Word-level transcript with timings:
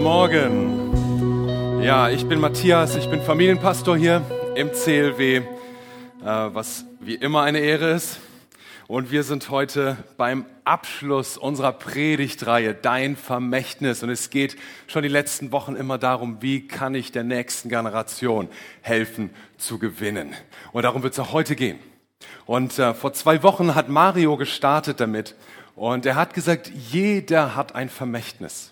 Guten 0.00 0.12
Morgen. 0.12 1.82
Ja, 1.82 2.08
ich 2.08 2.26
bin 2.26 2.40
Matthias, 2.40 2.96
ich 2.96 3.10
bin 3.10 3.20
Familienpastor 3.20 3.98
hier 3.98 4.22
im 4.54 4.72
CLW, 4.72 5.36
äh, 5.36 5.42
was 6.24 6.86
wie 7.00 7.16
immer 7.16 7.42
eine 7.42 7.58
Ehre 7.58 7.90
ist. 7.90 8.18
Und 8.88 9.10
wir 9.10 9.24
sind 9.24 9.50
heute 9.50 9.98
beim 10.16 10.46
Abschluss 10.64 11.36
unserer 11.36 11.72
Predigtreihe 11.72 12.72
Dein 12.72 13.14
Vermächtnis. 13.14 14.02
Und 14.02 14.08
es 14.08 14.30
geht 14.30 14.56
schon 14.86 15.02
die 15.02 15.10
letzten 15.10 15.52
Wochen 15.52 15.76
immer 15.76 15.98
darum, 15.98 16.38
wie 16.40 16.66
kann 16.66 16.94
ich 16.94 17.12
der 17.12 17.24
nächsten 17.24 17.68
Generation 17.68 18.48
helfen 18.80 19.28
zu 19.58 19.78
gewinnen. 19.78 20.32
Und 20.72 20.84
darum 20.84 21.02
wird 21.02 21.12
es 21.12 21.18
auch 21.18 21.34
heute 21.34 21.54
gehen. 21.54 21.78
Und 22.46 22.78
äh, 22.78 22.94
vor 22.94 23.12
zwei 23.12 23.42
Wochen 23.42 23.74
hat 23.74 23.90
Mario 23.90 24.38
gestartet 24.38 24.98
damit. 24.98 25.34
Und 25.76 26.06
er 26.06 26.14
hat 26.14 26.32
gesagt, 26.32 26.72
jeder 26.74 27.54
hat 27.54 27.74
ein 27.74 27.90
Vermächtnis. 27.90 28.69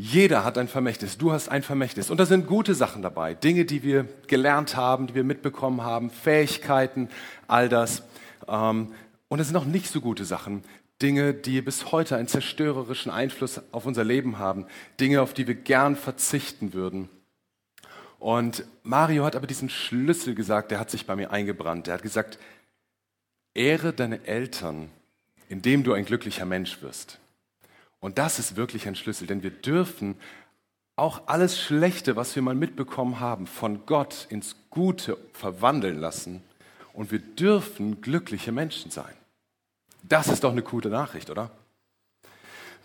Jeder 0.00 0.44
hat 0.44 0.58
ein 0.58 0.68
Vermächtnis, 0.68 1.18
du 1.18 1.32
hast 1.32 1.48
ein 1.48 1.64
Vermächtnis. 1.64 2.08
Und 2.08 2.18
da 2.18 2.24
sind 2.24 2.46
gute 2.46 2.76
Sachen 2.76 3.02
dabei, 3.02 3.34
Dinge, 3.34 3.64
die 3.64 3.82
wir 3.82 4.06
gelernt 4.28 4.76
haben, 4.76 5.08
die 5.08 5.16
wir 5.16 5.24
mitbekommen 5.24 5.82
haben, 5.82 6.10
Fähigkeiten, 6.10 7.08
all 7.48 7.68
das. 7.68 8.04
Ähm, 8.46 8.92
und 9.26 9.40
es 9.40 9.48
sind 9.48 9.56
auch 9.56 9.64
nicht 9.64 9.90
so 9.90 10.00
gute 10.00 10.24
Sachen, 10.24 10.62
Dinge, 11.02 11.34
die 11.34 11.60
bis 11.62 11.90
heute 11.90 12.16
einen 12.16 12.28
zerstörerischen 12.28 13.10
Einfluss 13.10 13.60
auf 13.72 13.86
unser 13.86 14.04
Leben 14.04 14.38
haben, 14.38 14.66
Dinge, 15.00 15.20
auf 15.20 15.34
die 15.34 15.48
wir 15.48 15.56
gern 15.56 15.96
verzichten 15.96 16.72
würden. 16.74 17.08
Und 18.20 18.64
Mario 18.84 19.24
hat 19.24 19.34
aber 19.34 19.48
diesen 19.48 19.68
Schlüssel 19.68 20.36
gesagt, 20.36 20.70
der 20.70 20.78
hat 20.78 20.90
sich 20.90 21.06
bei 21.06 21.16
mir 21.16 21.32
eingebrannt. 21.32 21.88
Er 21.88 21.94
hat 21.94 22.02
gesagt, 22.02 22.38
ehre 23.52 23.92
deine 23.92 24.24
Eltern, 24.26 24.90
indem 25.48 25.82
du 25.82 25.92
ein 25.92 26.04
glücklicher 26.04 26.44
Mensch 26.44 26.82
wirst. 26.82 27.18
Und 28.00 28.18
das 28.18 28.38
ist 28.38 28.56
wirklich 28.56 28.86
ein 28.86 28.94
Schlüssel, 28.94 29.26
denn 29.26 29.42
wir 29.42 29.50
dürfen 29.50 30.16
auch 30.96 31.22
alles 31.26 31.60
Schlechte, 31.60 32.16
was 32.16 32.34
wir 32.34 32.42
mal 32.42 32.54
mitbekommen 32.54 33.20
haben, 33.20 33.46
von 33.46 33.86
Gott 33.86 34.26
ins 34.30 34.56
Gute 34.70 35.16
verwandeln 35.32 35.98
lassen. 35.98 36.42
Und 36.92 37.12
wir 37.12 37.20
dürfen 37.20 38.00
glückliche 38.00 38.50
Menschen 38.50 38.90
sein. 38.90 39.14
Das 40.02 40.28
ist 40.28 40.42
doch 40.42 40.52
eine 40.52 40.62
gute 40.62 40.88
Nachricht, 40.88 41.30
oder? 41.30 41.50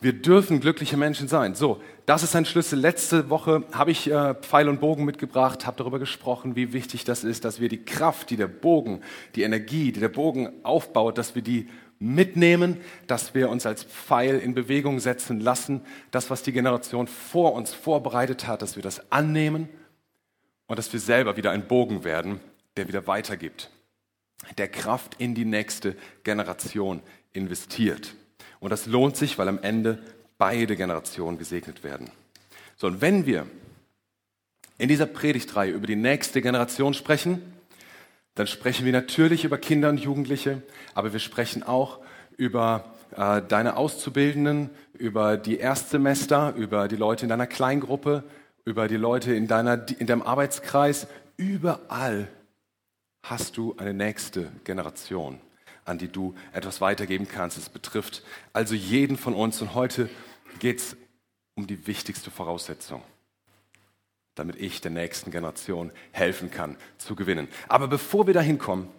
Wir 0.03 0.13
dürfen 0.13 0.59
glückliche 0.59 0.97
Menschen 0.97 1.29
sein. 1.29 1.55
So, 1.55 1.81
das 2.05 2.23
ist 2.23 2.35
ein 2.35 2.45
Schlüssel. 2.45 2.77
Letzte 2.77 3.29
Woche 3.29 3.63
habe 3.71 3.91
ich 3.91 4.11
äh, 4.11 4.33
Pfeil 4.35 4.67
und 4.67 4.81
Bogen 4.81 5.05
mitgebracht, 5.05 5.65
habe 5.65 5.77
darüber 5.77 5.97
gesprochen, 5.97 6.57
wie 6.57 6.73
wichtig 6.73 7.05
das 7.05 7.23
ist, 7.23 7.45
dass 7.45 7.61
wir 7.61 7.69
die 7.69 7.85
Kraft, 7.85 8.29
die 8.29 8.35
der 8.35 8.47
Bogen, 8.47 9.01
die 9.35 9.43
Energie, 9.43 9.93
die 9.93 10.01
der 10.01 10.09
Bogen 10.09 10.51
aufbaut, 10.63 11.17
dass 11.17 11.35
wir 11.35 11.41
die 11.41 11.69
mitnehmen, 12.03 12.81
dass 13.07 13.33
wir 13.33 13.49
uns 13.49 13.65
als 13.65 13.83
Pfeil 13.83 14.39
in 14.39 14.53
Bewegung 14.53 14.99
setzen 14.99 15.39
lassen, 15.39 15.81
das, 16.11 16.29
was 16.29 16.43
die 16.43 16.51
Generation 16.51 17.07
vor 17.07 17.53
uns 17.53 17.73
vorbereitet 17.73 18.45
hat, 18.45 18.61
dass 18.61 18.75
wir 18.75 18.83
das 18.83 19.11
annehmen 19.11 19.69
und 20.67 20.77
dass 20.77 20.91
wir 20.91 20.99
selber 20.99 21.37
wieder 21.37 21.51
ein 21.51 21.67
Bogen 21.67 22.03
werden, 22.03 22.41
der 22.75 22.87
wieder 22.89 23.07
weitergibt, 23.07 23.71
der 24.57 24.67
Kraft 24.67 25.15
in 25.17 25.33
die 25.33 25.45
nächste 25.45 25.95
Generation 26.23 27.01
investiert. 27.31 28.15
Und 28.59 28.71
das 28.71 28.85
lohnt 28.85 29.15
sich, 29.15 29.37
weil 29.37 29.47
am 29.47 29.59
Ende 29.61 30.03
beide 30.37 30.75
Generationen 30.75 31.37
gesegnet 31.37 31.83
werden. 31.83 32.09
So, 32.75 32.87
und 32.87 32.99
wenn 32.99 33.25
wir 33.25 33.47
in 34.77 34.89
dieser 34.89 35.05
Predigtreihe 35.05 35.71
über 35.71 35.87
die 35.87 35.95
nächste 35.95 36.41
Generation 36.41 36.93
sprechen, 36.93 37.52
dann 38.35 38.47
sprechen 38.47 38.85
wir 38.85 38.91
natürlich 38.91 39.45
über 39.45 39.57
Kinder 39.57 39.89
und 39.89 39.99
Jugendliche, 39.99 40.63
aber 40.95 41.13
wir 41.13 41.19
sprechen 41.19 41.63
auch 41.63 41.99
über 42.35 42.93
äh, 43.15 43.41
deine 43.41 43.77
Auszubildenden, 43.77 44.71
über 44.93 45.37
die 45.37 45.57
Erstsemester, 45.57 46.53
über 46.55 46.87
die 46.87 46.95
Leute 46.95 47.25
in 47.25 47.29
deiner 47.29 47.47
Kleingruppe, 47.47 48.23
über 48.65 48.87
die 48.87 48.97
Leute 48.97 49.33
in, 49.33 49.47
deiner, 49.47 49.85
in 49.99 50.07
deinem 50.07 50.23
Arbeitskreis. 50.23 51.07
Überall 51.37 52.27
hast 53.23 53.57
du 53.57 53.75
eine 53.77 53.93
nächste 53.93 54.51
Generation, 54.63 55.39
an 55.85 55.99
die 55.99 56.07
du 56.07 56.33
etwas 56.53 56.81
weitergeben 56.81 57.27
kannst. 57.27 57.57
Es 57.57 57.69
betrifft 57.69 58.23
also 58.51 58.73
jeden 58.73 59.17
von 59.17 59.35
uns. 59.35 59.61
Und 59.61 59.75
heute 59.75 60.09
geht 60.59 60.79
es 60.79 60.97
um 61.55 61.67
die 61.67 61.85
wichtigste 61.85 62.31
Voraussetzung 62.31 63.03
damit 64.35 64.55
ich 64.55 64.81
der 64.81 64.91
nächsten 64.91 65.31
Generation 65.31 65.91
helfen 66.11 66.51
kann 66.51 66.77
zu 66.97 67.15
gewinnen. 67.15 67.47
Aber 67.67 67.87
bevor 67.87 68.27
wir 68.27 68.33
dahin 68.33 68.57
kommen, 68.57 68.89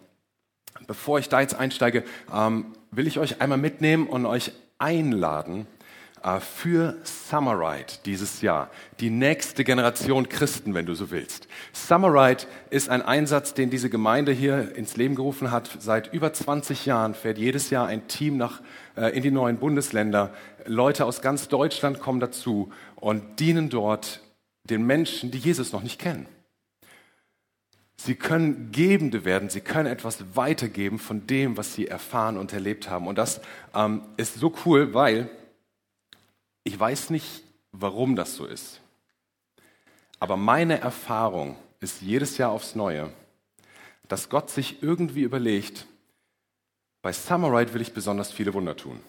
bevor 0.87 1.19
ich 1.19 1.29
da 1.29 1.41
jetzt 1.41 1.55
einsteige, 1.55 2.03
ähm, 2.33 2.73
will 2.91 3.07
ich 3.07 3.19
euch 3.19 3.41
einmal 3.41 3.57
mitnehmen 3.57 4.07
und 4.07 4.25
euch 4.25 4.51
einladen 4.77 5.67
äh, 6.23 6.39
für 6.39 6.97
Summerride 7.03 7.93
dieses 8.05 8.41
Jahr. 8.41 8.69
Die 8.99 9.09
nächste 9.09 9.63
Generation 9.63 10.27
Christen, 10.27 10.73
wenn 10.73 10.85
du 10.85 10.95
so 10.95 11.11
willst. 11.11 11.47
Summerride 11.71 12.45
ist 12.69 12.89
ein 12.89 13.01
Einsatz, 13.01 13.53
den 13.53 13.69
diese 13.69 13.89
Gemeinde 13.89 14.31
hier 14.31 14.75
ins 14.75 14.97
Leben 14.97 15.15
gerufen 15.15 15.51
hat. 15.51 15.69
Seit 15.79 16.11
über 16.13 16.33
20 16.33 16.85
Jahren 16.85 17.13
fährt 17.13 17.37
jedes 17.37 17.69
Jahr 17.69 17.87
ein 17.87 18.07
Team 18.07 18.37
nach, 18.37 18.61
äh, 18.95 19.15
in 19.15 19.23
die 19.23 19.31
neuen 19.31 19.57
Bundesländer. 19.57 20.33
Leute 20.65 21.05
aus 21.05 21.21
ganz 21.21 21.47
Deutschland 21.47 21.99
kommen 21.99 22.19
dazu 22.19 22.71
und 22.95 23.39
dienen 23.39 23.69
dort 23.69 24.21
den 24.65 24.85
Menschen, 24.85 25.31
die 25.31 25.37
Jesus 25.37 25.71
noch 25.71 25.83
nicht 25.83 25.99
kennen. 25.99 26.27
Sie 27.97 28.15
können 28.15 28.71
Gebende 28.71 29.23
werden, 29.23 29.49
sie 29.49 29.61
können 29.61 29.87
etwas 29.87 30.35
weitergeben 30.35 30.99
von 30.99 31.27
dem, 31.27 31.57
was 31.57 31.73
sie 31.73 31.87
erfahren 31.87 32.37
und 32.37 32.51
erlebt 32.51 32.89
haben. 32.89 33.07
Und 33.07 33.17
das 33.17 33.41
ähm, 33.73 34.03
ist 34.17 34.35
so 34.35 34.53
cool, 34.65 34.93
weil 34.93 35.29
ich 36.63 36.77
weiß 36.77 37.09
nicht, 37.09 37.43
warum 37.71 38.15
das 38.15 38.35
so 38.35 38.45
ist. 38.45 38.81
Aber 40.19 40.37
meine 40.37 40.79
Erfahrung 40.79 41.57
ist 41.79 42.01
jedes 42.01 42.37
Jahr 42.37 42.51
aufs 42.51 42.75
Neue, 42.75 43.11
dass 44.07 44.29
Gott 44.29 44.49
sich 44.49 44.81
irgendwie 44.83 45.21
überlegt, 45.21 45.87
bei 47.01 47.11
Summerite 47.13 47.73
will 47.73 47.81
ich 47.81 47.93
besonders 47.93 48.31
viele 48.31 48.53
Wunder 48.53 48.75
tun. 48.75 48.99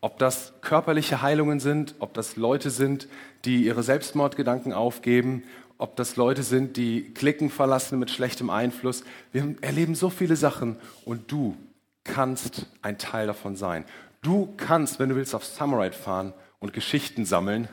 Ob 0.00 0.18
das 0.18 0.52
körperliche 0.60 1.22
Heilungen 1.22 1.58
sind, 1.58 1.96
ob 1.98 2.14
das 2.14 2.36
Leute 2.36 2.70
sind, 2.70 3.08
die 3.44 3.64
ihre 3.64 3.82
Selbstmordgedanken 3.82 4.72
aufgeben, 4.72 5.42
ob 5.76 5.96
das 5.96 6.16
Leute 6.16 6.42
sind, 6.42 6.76
die 6.76 7.12
Klicken 7.14 7.50
verlassen 7.50 7.98
mit 7.98 8.10
schlechtem 8.10 8.50
Einfluss. 8.50 9.04
Wir 9.32 9.56
erleben 9.60 9.94
so 9.94 10.10
viele 10.10 10.36
Sachen 10.36 10.76
und 11.04 11.30
du 11.30 11.56
kannst 12.04 12.66
ein 12.82 12.98
Teil 12.98 13.26
davon 13.26 13.56
sein. 13.56 13.84
Du 14.22 14.52
kannst, 14.56 14.98
wenn 14.98 15.08
du 15.08 15.16
willst, 15.16 15.34
auf 15.34 15.44
Summerite 15.44 15.96
fahren 15.96 16.32
und 16.58 16.72
Geschichten 16.72 17.24
sammeln, 17.24 17.68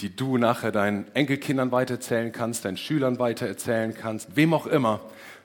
die 0.00 0.14
du 0.14 0.36
nachher 0.36 0.72
deinen 0.72 1.06
Enkelkindern 1.14 1.72
weitererzählen 1.72 2.32
kannst, 2.32 2.64
deinen 2.64 2.76
Schülern 2.76 3.18
weitererzählen 3.18 3.94
kannst, 3.94 4.36
wem 4.36 4.52
auch 4.52 4.66
immer. 4.66 5.00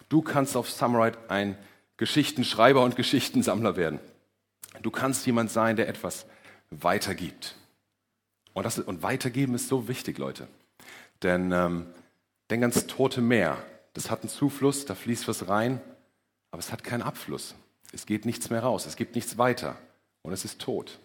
Du 0.09 0.21
kannst 0.21 0.57
auf 0.57 0.69
Summerite 0.69 1.17
ein 1.29 1.57
Geschichtenschreiber 1.95 2.83
und 2.83 2.95
Geschichtensammler 2.95 3.75
werden. 3.77 4.00
Du 4.81 4.91
kannst 4.91 5.25
jemand 5.25 5.51
sein, 5.51 5.75
der 5.75 5.87
etwas 5.87 6.25
weitergibt. 6.69 7.55
Und, 8.53 8.65
das, 8.65 8.79
und 8.79 9.03
weitergeben 9.03 9.55
ist 9.55 9.67
so 9.67 9.87
wichtig, 9.87 10.17
Leute. 10.17 10.47
Denn 11.23 11.51
ähm, 11.51 11.87
denk 12.49 12.63
ans 12.63 12.87
Tote 12.87 13.21
Meer. 13.21 13.57
Das 13.93 14.09
hat 14.09 14.21
einen 14.21 14.29
Zufluss, 14.29 14.85
da 14.85 14.95
fließt 14.95 15.27
was 15.27 15.49
rein, 15.49 15.81
aber 16.51 16.59
es 16.59 16.71
hat 16.71 16.83
keinen 16.83 17.01
Abfluss. 17.01 17.55
Es 17.91 18.05
geht 18.05 18.25
nichts 18.25 18.49
mehr 18.49 18.63
raus, 18.63 18.85
es 18.85 18.95
gibt 18.95 19.15
nichts 19.15 19.37
weiter 19.37 19.77
und 20.21 20.31
es 20.31 20.45
ist 20.45 20.61
tot. 20.61 20.99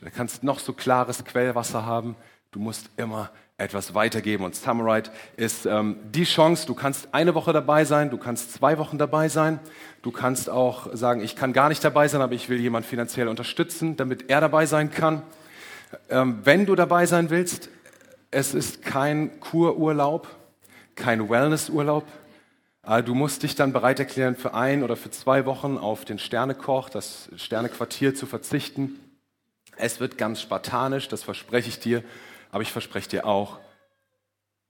Du 0.00 0.10
kannst 0.10 0.42
noch 0.42 0.58
so 0.58 0.72
klares 0.72 1.24
Quellwasser 1.24 1.86
haben, 1.86 2.16
du 2.50 2.58
musst 2.58 2.90
immer 2.96 3.30
etwas 3.58 3.94
weitergeben. 3.94 4.44
Und 4.44 4.54
Samurai 4.54 5.02
ist 5.36 5.66
ähm, 5.66 5.96
die 6.10 6.24
Chance, 6.24 6.66
du 6.66 6.74
kannst 6.74 7.08
eine 7.12 7.34
Woche 7.34 7.52
dabei 7.52 7.84
sein, 7.84 8.10
du 8.10 8.18
kannst 8.18 8.52
zwei 8.52 8.78
Wochen 8.78 8.98
dabei 8.98 9.28
sein, 9.28 9.60
du 10.02 10.10
kannst 10.10 10.50
auch 10.50 10.88
sagen, 10.94 11.22
ich 11.22 11.36
kann 11.36 11.52
gar 11.52 11.68
nicht 11.68 11.84
dabei 11.84 12.08
sein, 12.08 12.22
aber 12.22 12.34
ich 12.34 12.48
will 12.48 12.60
jemand 12.60 12.86
finanziell 12.86 13.28
unterstützen, 13.28 13.96
damit 13.96 14.30
er 14.30 14.40
dabei 14.40 14.66
sein 14.66 14.90
kann. 14.90 15.22
Ähm, 16.08 16.40
wenn 16.44 16.66
du 16.66 16.74
dabei 16.74 17.06
sein 17.06 17.30
willst, 17.30 17.68
es 18.30 18.54
ist 18.54 18.82
kein 18.82 19.38
Kururlaub, 19.40 20.26
kein 20.94 21.28
Wellnessurlaub. 21.28 22.04
Äh, 22.84 23.02
du 23.02 23.14
musst 23.14 23.42
dich 23.42 23.54
dann 23.54 23.72
bereit 23.72 24.00
erklären, 24.00 24.34
für 24.34 24.54
ein 24.54 24.82
oder 24.82 24.96
für 24.96 25.10
zwei 25.10 25.44
Wochen 25.46 25.78
auf 25.78 26.04
den 26.04 26.18
Sternekoch, 26.18 26.88
das 26.88 27.28
Sternequartier 27.36 28.14
zu 28.14 28.26
verzichten. 28.26 28.98
Es 29.76 30.00
wird 30.00 30.18
ganz 30.18 30.40
spartanisch, 30.40 31.08
das 31.08 31.22
verspreche 31.22 31.68
ich 31.68 31.78
dir. 31.78 32.02
Aber 32.52 32.62
ich 32.62 32.70
verspreche 32.70 33.08
dir 33.08 33.26
auch, 33.26 33.58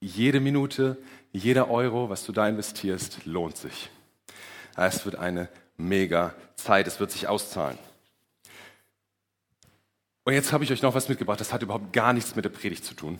jede 0.00 0.40
Minute, 0.40 0.96
jeder 1.32 1.68
Euro, 1.68 2.08
was 2.08 2.24
du 2.24 2.32
da 2.32 2.48
investierst, 2.48 3.26
lohnt 3.26 3.56
sich. 3.56 3.90
Es 4.76 5.04
wird 5.04 5.16
eine 5.16 5.48
mega 5.76 6.34
Zeit, 6.56 6.86
es 6.86 7.00
wird 7.00 7.10
sich 7.10 7.28
auszahlen. 7.28 7.76
Und 10.24 10.32
jetzt 10.32 10.52
habe 10.52 10.62
ich 10.62 10.72
euch 10.72 10.82
noch 10.82 10.94
was 10.94 11.08
mitgebracht, 11.08 11.40
das 11.40 11.52
hat 11.52 11.62
überhaupt 11.62 11.92
gar 11.92 12.12
nichts 12.12 12.36
mit 12.36 12.44
der 12.44 12.50
Predigt 12.50 12.84
zu 12.84 12.94
tun. 12.94 13.18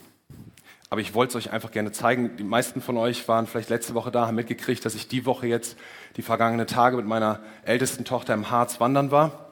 Aber 0.91 1.01
ich 1.01 1.15
wollte 1.15 1.37
es 1.37 1.47
euch 1.47 1.53
einfach 1.53 1.73
gerne 1.73 1.91
zeigen. 1.91 2.37
Die 2.37 2.45
meisten 2.45 2.81
von 2.81 2.97
euch 2.99 3.27
waren 3.27 3.47
vielleicht 3.47 3.71
letzte 3.71 3.95
Woche 3.95 4.13
da, 4.13 4.27
haben 4.27 4.35
mitgekriegt, 4.37 4.85
dass 4.85 4.95
ich 4.95 5.09
die 5.09 5.25
Woche 5.25 5.47
jetzt, 5.47 5.77
die 6.17 6.23
vergangenen 6.23 6.67
Tage 6.67 6.97
mit 6.97 7.07
meiner 7.07 7.41
ältesten 7.65 8.05
Tochter 8.05 8.35
im 8.35 8.51
Harz 8.51 8.79
wandern 8.79 9.11
war. 9.11 9.52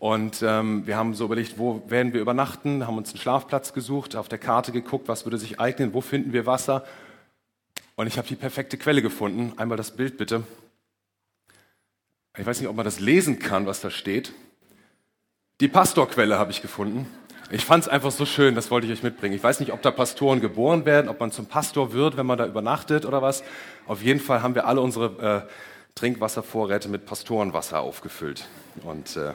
Und 0.00 0.42
ähm, 0.42 0.86
wir 0.86 0.96
haben 0.96 1.12
so 1.12 1.26
überlegt, 1.26 1.58
wo 1.58 1.82
werden 1.86 2.14
wir 2.14 2.22
übernachten, 2.22 2.86
haben 2.86 2.96
uns 2.96 3.10
einen 3.10 3.20
Schlafplatz 3.20 3.74
gesucht, 3.74 4.16
auf 4.16 4.28
der 4.28 4.38
Karte 4.38 4.72
geguckt, 4.72 5.08
was 5.08 5.26
würde 5.26 5.36
sich 5.36 5.60
eignen, 5.60 5.92
wo 5.92 6.00
finden 6.00 6.32
wir 6.32 6.46
Wasser. 6.46 6.86
Und 7.96 8.06
ich 8.06 8.16
habe 8.16 8.26
die 8.26 8.34
perfekte 8.34 8.78
Quelle 8.78 9.02
gefunden. 9.02 9.52
Einmal 9.58 9.76
das 9.76 9.90
Bild 9.90 10.16
bitte. 10.16 10.42
Ich 12.38 12.46
weiß 12.46 12.60
nicht, 12.60 12.68
ob 12.70 12.76
man 12.76 12.86
das 12.86 12.98
lesen 12.98 13.38
kann, 13.38 13.66
was 13.66 13.82
da 13.82 13.90
steht. 13.90 14.32
Die 15.60 15.68
Pastorquelle 15.68 16.38
habe 16.38 16.50
ich 16.50 16.62
gefunden. 16.62 17.06
Ich 17.50 17.66
fand 17.66 17.84
es 17.84 17.90
einfach 17.90 18.10
so 18.10 18.24
schön, 18.24 18.54
das 18.54 18.70
wollte 18.70 18.86
ich 18.86 18.92
euch 18.94 19.02
mitbringen. 19.02 19.34
Ich 19.34 19.42
weiß 19.42 19.60
nicht, 19.60 19.70
ob 19.70 19.82
da 19.82 19.90
Pastoren 19.90 20.40
geboren 20.40 20.86
werden, 20.86 21.10
ob 21.10 21.20
man 21.20 21.30
zum 21.30 21.44
Pastor 21.44 21.92
wird, 21.92 22.16
wenn 22.16 22.24
man 22.24 22.38
da 22.38 22.46
übernachtet 22.46 23.04
oder 23.04 23.20
was. 23.20 23.42
Auf 23.86 24.02
jeden 24.02 24.20
Fall 24.20 24.40
haben 24.40 24.54
wir 24.54 24.66
alle 24.66 24.80
unsere 24.80 25.46
äh, 25.46 25.94
Trinkwasservorräte 25.94 26.88
mit 26.88 27.04
Pastorenwasser 27.04 27.80
aufgefüllt 27.80 28.48
und 28.82 29.16
äh, 29.18 29.34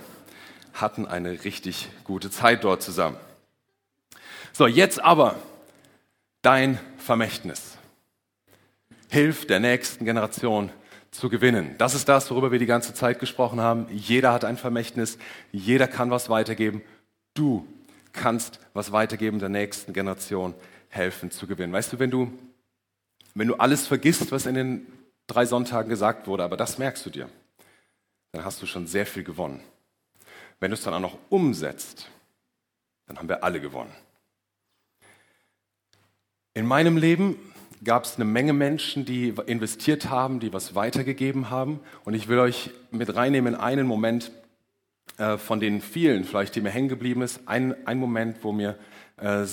hatten 0.76 1.06
eine 1.08 1.44
richtig 1.44 1.90
gute 2.04 2.30
Zeit 2.30 2.64
dort 2.64 2.82
zusammen. 2.82 3.18
So, 4.54 4.68
jetzt 4.68 5.04
aber 5.04 5.36
dein 6.42 6.80
Vermächtnis. 6.98 7.78
Hilf 9.10 9.48
der 9.48 9.60
nächsten 9.60 10.06
Generation 10.06 10.72
zu 11.12 11.30
gewinnen. 11.30 11.76
Das 11.78 11.96
ist 11.96 12.10
das, 12.10 12.30
worüber 12.30 12.52
wir 12.52 12.60
die 12.60 12.66
ganze 12.66 12.94
Zeit 12.94 13.20
gesprochen 13.20 13.62
haben. 13.62 13.88
Jeder 13.90 14.34
hat 14.34 14.44
ein 14.44 14.58
Vermächtnis, 14.58 15.18
jeder 15.52 15.88
kann 15.88 16.12
was 16.12 16.30
weitergeben. 16.30 16.82
Du 17.34 17.66
kannst 18.12 18.60
was 18.74 18.92
weitergeben 18.92 19.40
der 19.40 19.50
nächsten 19.50 19.94
Generation 19.94 20.54
helfen 20.90 21.32
zu 21.32 21.48
gewinnen. 21.48 21.74
Weißt 21.74 21.94
du, 21.94 22.00
wenn 22.00 22.12
du, 22.12 22.32
wenn 23.34 23.48
du 23.48 23.56
alles 23.56 23.88
vergisst, 23.88 24.32
was 24.32 24.46
in 24.46 24.56
den 24.56 24.88
drei 25.28 25.46
Sonntagen 25.46 25.90
gesagt 25.90 26.28
wurde, 26.28 26.44
aber 26.44 26.58
das 26.58 26.78
merkst 26.78 27.06
du 27.06 27.10
dir, 27.10 27.30
dann 28.32 28.46
hast 28.46 28.62
du 28.62 28.66
schon 28.66 28.88
sehr 28.88 29.06
viel 29.06 29.24
gewonnen. 29.24 29.62
Wenn 30.60 30.72
du 30.72 30.76
es 30.76 30.84
dann 30.84 30.94
auch 30.94 31.00
noch 31.00 31.18
umsetzt, 31.30 32.10
dann 33.08 33.18
haben 33.18 33.30
wir 33.30 33.44
alle 33.44 33.60
gewonnen. 33.62 33.94
In 36.54 36.66
meinem 36.66 36.98
Leben 36.98 37.38
gab 37.84 38.06
es 38.06 38.16
eine 38.16 38.26
Menge 38.26 38.54
Menschen, 38.54 39.06
die 39.06 39.34
investiert 39.46 40.10
haben, 40.10 40.40
die 40.40 40.54
was 40.54 40.76
weitergegeben 40.76 41.50
haben. 41.50 41.80
Und 42.04 42.14
ich 42.14 42.28
will 42.28 42.40
euch 42.40 42.72
mit 42.92 43.16
reinnehmen 43.16 43.54
in 43.54 43.60
einen 43.60 43.88
Moment, 43.88 44.32
äh, 45.18 45.38
von 45.38 45.60
den 45.60 45.82
vielen, 45.82 46.24
vielleicht, 46.24 46.56
die 46.56 46.62
mir 46.62 46.72
hängen 46.72 46.90
geblieben 46.90 47.22
ist, 47.22 47.42
ein, 47.46 47.76
Moment, 47.88 48.44
wo 48.44 48.52
mir 48.52 48.78
äh, 49.18 49.46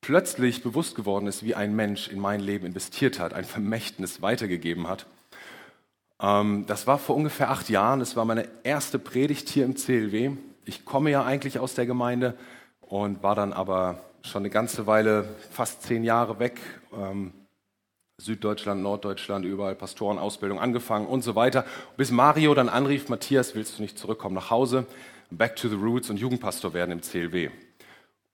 plötzlich 0.00 0.62
bewusst 0.62 0.96
geworden 0.96 1.26
ist, 1.26 1.44
wie 1.44 1.54
ein 1.54 1.76
Mensch 1.76 2.08
in 2.08 2.18
mein 2.18 2.40
Leben 2.40 2.66
investiert 2.66 3.20
hat, 3.20 3.34
ein 3.34 3.44
Vermächtnis 3.44 4.22
weitergegeben 4.22 4.88
hat. 4.88 5.06
Ähm, 6.20 6.64
das 6.66 6.86
war 6.86 6.98
vor 6.98 7.16
ungefähr 7.16 7.50
acht 7.50 7.68
Jahren. 7.68 8.00
Das 8.00 8.16
war 8.16 8.24
meine 8.24 8.48
erste 8.62 8.98
Predigt 8.98 9.48
hier 9.48 9.64
im 9.64 9.76
CLW. 9.76 10.32
Ich 10.64 10.84
komme 10.84 11.10
ja 11.10 11.24
eigentlich 11.24 11.58
aus 11.58 11.74
der 11.74 11.86
Gemeinde 11.86 12.36
und 12.80 13.22
war 13.22 13.34
dann 13.34 13.52
aber 13.52 14.00
schon 14.22 14.42
eine 14.42 14.50
ganze 14.50 14.86
Weile, 14.86 15.28
fast 15.50 15.82
zehn 15.82 16.04
Jahre 16.04 16.38
weg. 16.38 16.60
Ähm, 16.92 17.32
Süddeutschland, 18.18 18.82
Norddeutschland, 18.82 19.46
überall 19.46 19.74
Pastorenausbildung 19.74 20.60
angefangen 20.60 21.06
und 21.06 21.22
so 21.22 21.34
weiter. 21.34 21.64
Bis 21.96 22.10
Mario 22.10 22.54
dann 22.54 22.68
anrief, 22.68 23.08
Matthias, 23.08 23.54
willst 23.54 23.78
du 23.78 23.82
nicht 23.82 23.98
zurückkommen 23.98 24.34
nach 24.34 24.50
Hause? 24.50 24.86
Back 25.30 25.56
to 25.56 25.68
the 25.68 25.76
Roots 25.76 26.10
und 26.10 26.18
Jugendpastor 26.18 26.74
werden 26.74 26.90
im 26.90 27.00
CLW. 27.00 27.50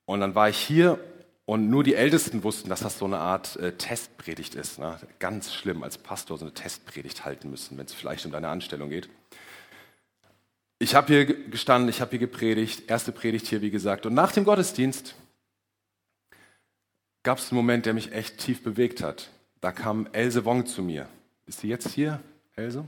Und 0.07 0.21
dann 0.21 0.35
war 0.35 0.49
ich 0.49 0.57
hier 0.57 0.99
und 1.47 1.71
nur 1.71 1.85
die 1.85 1.95
Ältesten 1.95 2.43
wussten, 2.43 2.69
dass 2.69 2.81
das 2.81 2.99
so 2.99 3.05
eine 3.05 3.19
Art 3.19 3.57
äh, 3.57 3.73
Testpredigt 3.73 4.57
ist. 4.57 4.81
Ne? 4.81 4.99
Ganz 5.21 5.55
schlimm, 5.55 5.85
als 5.85 5.97
Pastor 5.97 6.37
so 6.37 6.45
eine 6.45 6.53
Testpredigt 6.53 7.25
halten 7.25 7.51
müssen, 7.51 7.79
wenn 7.79 7.87
es 7.87 7.95
vielleicht 7.95 8.27
um 8.27 8.33
deine 8.33 8.49
Anstellung 8.49 8.91
geht. 8.91 9.09
Ich 10.79 10.95
habe 10.95 11.07
hier 11.07 11.25
gestanden, 11.25 11.89
ich 11.89 12.01
habe 12.01 12.11
hier 12.11 12.19
gepredigt, 12.19 12.91
erste 12.91 13.13
Predigt 13.13 13.47
hier, 13.47 13.63
wie 13.63 13.71
gesagt. 13.71 14.05
Und 14.05 14.13
nach 14.13 14.33
dem 14.33 14.45
Gottesdienst 14.45 15.15
gab 17.23 17.39
es 17.39 17.51
einen 17.51 17.57
Moment, 17.57 17.87
der 17.87 17.95
mich 17.95 18.13
echt 18.13 18.39
tief 18.39 18.63
bewegt 18.63 19.01
hat. 19.01 19.31
Da 19.61 19.73
kam 19.73 20.09
Else 20.13 20.45
Wong 20.45 20.67
zu 20.67 20.83
mir. 20.83 21.09
Ist 21.47 21.61
sie 21.61 21.69
jetzt 21.69 21.89
hier, 21.89 22.21
Else? 22.57 22.85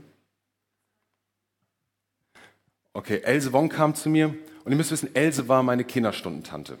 Okay, 2.91 3.21
Else 3.21 3.53
Wong 3.53 3.69
kam 3.69 3.95
zu 3.95 4.09
mir 4.09 4.35
und 4.65 4.71
ihr 4.71 4.75
müsst 4.75 4.91
wissen, 4.91 5.15
Else 5.15 5.47
war 5.47 5.63
meine 5.63 5.85
Kinderstundentante. 5.85 6.77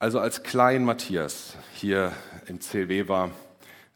Also 0.00 0.18
als 0.18 0.42
klein 0.42 0.82
Matthias 0.82 1.58
hier 1.74 2.12
im 2.46 2.58
CLW 2.58 3.06
war, 3.08 3.30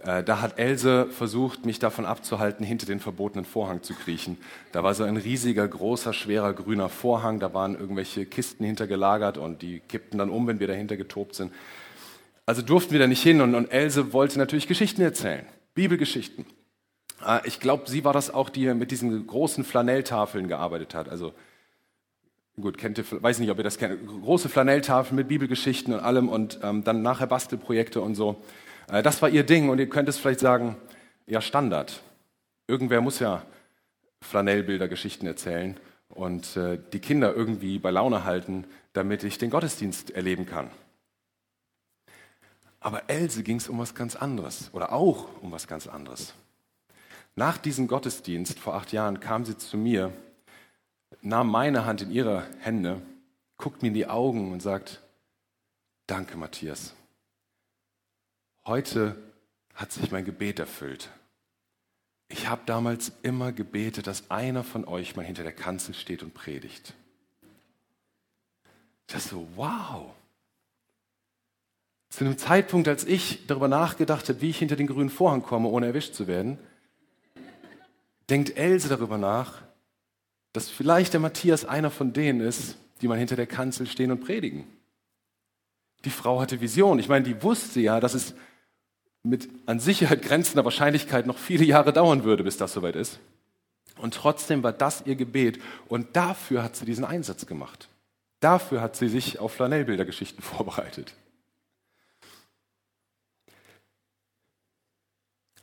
äh, 0.01 0.23
da 0.23 0.43
hat 0.43 0.59
Else 0.59 1.07
versucht, 1.07 1.65
mich 1.65 1.79
davon 1.79 2.05
abzuhalten, 2.05 2.63
hinter 2.63 2.85
den 2.85 3.01
verbotenen 3.01 3.47
Vorhang 3.47 3.83
zu 3.83 3.95
kriechen. 3.95 4.37
Da 4.73 4.83
war 4.83 4.93
so 4.93 5.05
ein 5.05 5.17
riesiger, 5.17 5.67
großer, 5.67 6.13
schwerer 6.13 6.53
grüner 6.53 6.91
Vorhang, 6.91 7.41
da 7.41 7.55
waren 7.55 7.75
irgendwelche 7.75 8.27
Kisten 8.27 8.67
hintergelagert 8.67 9.39
und 9.39 9.63
die 9.63 9.81
kippten 9.81 10.19
dann 10.19 10.29
um, 10.29 10.47
wenn 10.47 10.61
wir 10.61 10.67
dahinter 10.67 10.99
getobt 10.99 11.37
sind. 11.37 11.55
Also 12.45 12.61
durften 12.61 12.93
wir 12.93 12.99
da 12.99 13.07
nicht 13.07 13.23
hin 13.23 13.41
und, 13.41 13.55
und 13.55 13.73
Else 13.73 14.13
wollte 14.13 14.39
natürlich 14.39 14.69
Geschichten 14.69 15.01
erzählen, 15.01 15.47
Bibelgeschichten. 15.73 16.45
Äh, 17.27 17.41
ich 17.45 17.61
glaube, 17.61 17.89
sie 17.89 18.05
war 18.05 18.13
das 18.13 18.29
auch, 18.29 18.51
die 18.51 18.75
mit 18.75 18.91
diesen 18.91 19.27
großen 19.27 19.65
Flanelltafeln 19.65 20.49
gearbeitet 20.49 20.95
hat. 20.95 21.09
Also 21.09 21.33
gut, 22.61 22.79
kennt 22.79 22.99
ihr, 22.99 23.05
weiß 23.11 23.39
nicht, 23.39 23.51
ob 23.51 23.59
ihr 23.59 23.65
das 23.65 23.79
kennt, 23.79 24.07
große 24.07 24.49
Flanelltafeln 24.49 25.17
mit 25.17 25.29
Bibelgeschichten 25.29 25.95
und 25.95 26.01
allem 26.01 26.29
und 26.29 26.61
ähm, 26.63 26.85
dann 26.85 27.03
nachher 27.03 27.27
Bastelprojekte 27.27 28.01
und 28.01 28.15
so. 28.15 28.43
Äh, 28.89 29.03
das 29.03 29.23
war 29.23 29.29
ihr 29.29 29.45
Ding 29.45 29.69
und 29.69 29.79
ihr 29.79 29.89
könnt 29.89 30.09
es 30.09 30.19
vielleicht 30.19 30.41
sagen, 30.41 30.77
ja 31.27 31.41
Standard. 31.41 32.03
Irgendwer 32.67 33.01
muss 33.01 33.19
ja 33.19 33.43
Flanellbilder, 34.23 34.89
Geschichten 34.89 35.27
erzählen 35.27 35.79
und 36.09 36.57
äh, 36.57 36.79
die 36.93 37.01
Kinder 37.01 37.35
irgendwie 37.35 37.79
bei 37.79 37.91
Laune 37.91 38.25
halten, 38.25 38.65
damit 38.93 39.25
ich 39.25 39.39
den 39.39 39.51
Gottesdienst 39.51 40.11
erleben 40.13 40.47
kann. 40.47 40.71
Aber 42.81 43.09
Else 43.09 43.43
ging 43.43 43.57
es 43.57 43.69
um 43.69 43.79
was 43.79 43.95
ganz 43.95 44.15
anderes 44.15 44.71
oder 44.73 44.93
auch 44.93 45.29
um 45.43 45.53
was 45.53 45.67
ganz 45.67 45.87
anderes. 45.87 46.35
Nach 47.35 47.59
diesem 47.59 47.89
Gottesdienst 47.89 48.59
vor 48.59 48.75
acht 48.75 48.93
Jahren 48.93 49.21
kam 49.21 49.45
sie 49.45 49.57
zu 49.57 49.77
mir, 49.77 50.13
nahm 51.23 51.51
meine 51.51 51.85
Hand 51.85 52.03
in 52.03 52.11
ihre 52.11 52.47
Hände, 52.61 53.01
guckt 53.57 53.83
mir 53.83 53.89
in 53.89 53.95
die 53.95 54.07
Augen 54.07 54.53
und 54.53 54.61
sagt, 54.61 55.03
danke 56.07 56.37
Matthias. 56.37 56.95
Heute 58.65 59.17
hat 59.75 59.93
sich 59.93 60.11
mein 60.11 60.25
Gebet 60.25 60.59
erfüllt. 60.59 61.11
Ich 62.29 62.49
habe 62.49 62.63
damals 62.67 63.13
immer 63.23 63.53
gebetet, 63.53 64.07
dass 64.07 64.31
einer 64.31 64.65
von 64.65 64.87
euch 64.87 65.17
mal 65.17 65.25
hinter 65.25 65.43
der 65.43 65.53
Kanzel 65.53 65.95
steht 65.95 66.23
und 66.23 66.35
predigt. 66.35 66.95
Das 69.07 69.29
so, 69.29 69.47
wow. 69.57 70.15
Zu 72.09 72.25
einem 72.25 72.39
Zeitpunkt, 72.39 72.89
als 72.89 73.05
ich 73.05 73.47
darüber 73.47 73.69
nachgedacht 73.69 74.29
habe, 74.29 74.41
wie 74.41 74.51
ich 74.51 74.59
hinter 74.59 74.77
den 74.77 74.87
grünen 74.87 75.11
Vorhang 75.11 75.43
komme, 75.43 75.69
ohne 75.69 75.87
erwischt 75.87 76.15
zu 76.15 76.27
werden, 76.27 76.59
denkt 78.31 78.57
Else 78.57 78.89
darüber 78.89 79.19
nach, 79.19 79.63
dass 80.55 80.71
vielleicht 80.71 81.13
der 81.13 81.21
Matthias 81.21 81.67
einer 81.67 81.91
von 81.91 82.15
denen 82.15 82.41
ist, 82.41 82.77
die 83.03 83.09
mal 83.09 83.19
hinter 83.19 83.37
der 83.37 83.47
Kanzel 83.47 83.87
stehen 83.87 84.11
und 84.11 84.25
predigen. 84.25 84.67
Die 86.07 86.11
Frau 86.11 86.41
hatte 86.41 86.63
Vision. 86.63 86.99
Ich 86.99 87.09
meine, 87.09 87.27
die 87.27 87.43
wusste 87.43 87.81
ja, 87.81 88.01
dass 88.01 88.15
es 88.15 88.35
mit 89.23 89.51
an 89.67 89.81
Sicherheit 89.81 90.23
grenzender 90.23 90.65
Wahrscheinlichkeit 90.65 91.27
noch 91.27 91.37
viele 91.37 91.65
Jahre 91.65 91.93
dauern 91.93 92.25
würde, 92.25 92.45
bis 92.45 92.57
das 92.57 92.73
soweit 92.73 92.97
ist. 92.97 93.21
Und 93.99 94.15
trotzdem 94.15 94.63
war 94.63 94.73
das 94.73 95.03
ihr 95.05 95.17
Gebet. 95.17 95.61
Und 95.89 96.17
dafür 96.17 96.63
hat 96.63 96.77
sie 96.77 96.87
diesen 96.87 97.05
Einsatz 97.05 97.45
gemacht. 97.45 97.89
Dafür 98.41 98.81
hat 98.81 98.97
sie 98.97 99.09
sich 99.09 99.39
auf 99.41 99.53
Flanellbildergeschichten 99.53 100.43
vorbereitet. 100.43 101.15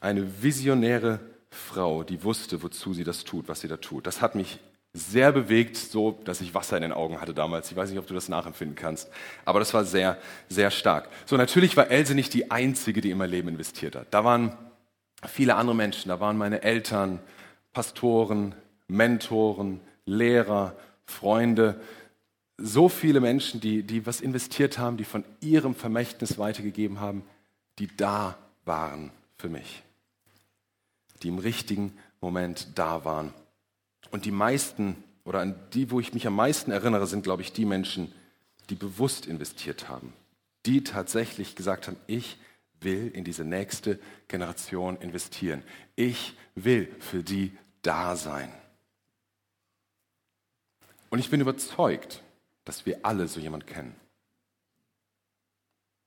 eine 0.02 0.44
visionäre 0.44 1.20
Frau, 1.50 2.04
die 2.04 2.24
wusste, 2.24 2.62
wozu 2.64 2.94
sie 2.94 3.04
das 3.06 3.24
tut, 3.24 3.48
was 3.48 3.62
sie 3.62 3.68
da 3.68 3.78
tut. 3.78 4.08
Das 4.08 4.22
hat 4.22 4.36
mich 4.36 4.60
sehr 4.94 5.32
bewegt, 5.32 5.78
so 5.78 6.20
dass 6.26 6.42
ich 6.42 6.54
Wasser 6.54 6.76
in 6.76 6.84
den 6.84 6.92
Augen 6.92 7.22
hatte 7.22 7.34
damals. 7.34 7.72
Ich 7.72 7.78
weiß 7.78 7.90
nicht, 7.90 8.00
ob 8.00 8.08
du 8.08 8.14
das 8.14 8.28
nachempfinden 8.28 8.76
kannst, 8.76 9.10
aber 9.46 9.60
das 9.60 9.74
war 9.74 9.86
sehr, 9.86 10.18
sehr 10.50 10.70
stark. 10.70 11.08
So, 11.26 11.38
natürlich 11.38 11.78
war 11.78 11.90
Else 11.90 12.14
nicht 12.14 12.34
die 12.34 12.52
einzige, 12.52 13.00
die 13.02 13.12
in 13.12 13.18
mein 13.18 13.30
Leben 13.30 13.48
investiert 13.48 13.96
hat. 13.96 14.08
Da 14.12 14.24
waren 14.24 14.58
viele 15.26 15.56
andere 15.56 15.76
Menschen, 15.76 16.10
da 16.10 16.20
waren 16.20 16.38
meine 16.38 16.62
Eltern, 16.62 17.20
Pastoren, 17.72 18.54
Mentoren, 18.88 19.80
Lehrer, 20.06 20.76
Freunde, 21.06 21.80
so 22.58 22.90
viele 22.90 23.22
Menschen, 23.22 23.62
die, 23.62 23.84
die 23.84 24.06
was 24.06 24.20
investiert 24.20 24.78
haben, 24.78 24.98
die 24.98 25.06
von 25.06 25.24
ihrem 25.40 25.74
Vermächtnis 25.74 26.38
weitergegeben 26.38 27.00
haben, 27.00 27.24
die 27.80 27.88
da 27.96 28.38
waren 28.66 29.12
für 29.38 29.50
mich 29.50 29.84
die 31.24 31.28
im 31.28 31.40
richtigen 31.40 31.94
Moment 32.20 32.68
da 32.76 33.06
waren. 33.06 33.34
Und 34.12 34.25
die 34.25 34.32
meisten, 34.32 35.03
oder 35.24 35.39
an 35.39 35.56
die, 35.74 35.89
wo 35.89 36.00
ich 36.00 36.13
mich 36.13 36.27
am 36.27 36.36
meisten 36.36 36.72
erinnere, 36.72 37.08
sind, 37.08 37.24
glaube 37.24 37.41
ich, 37.41 37.53
die 37.53 37.65
Menschen, 37.65 38.13
die 38.70 38.75
bewusst 38.75 39.25
investiert 39.25 39.89
haben, 39.89 40.13
die 40.65 40.84
tatsächlich 40.84 41.56
gesagt 41.56 41.88
haben, 41.88 41.98
ich 42.08 42.38
will 42.82 43.12
in 43.13 43.24
diese 43.24 43.46
nächste 43.46 44.00
Generation 44.27 44.98
investieren. 44.98 45.63
Ich 45.96 46.36
will 46.56 46.94
für 47.00 47.24
die 47.24 47.58
da 47.82 48.15
sein. 48.15 48.51
Und 51.10 51.20
ich 51.20 51.30
bin 51.30 51.41
überzeugt, 51.41 52.22
dass 52.65 52.86
wir 52.86 53.00
alle 53.03 53.27
so 53.27 53.39
jemand 53.39 53.68
kennen. 53.68 53.96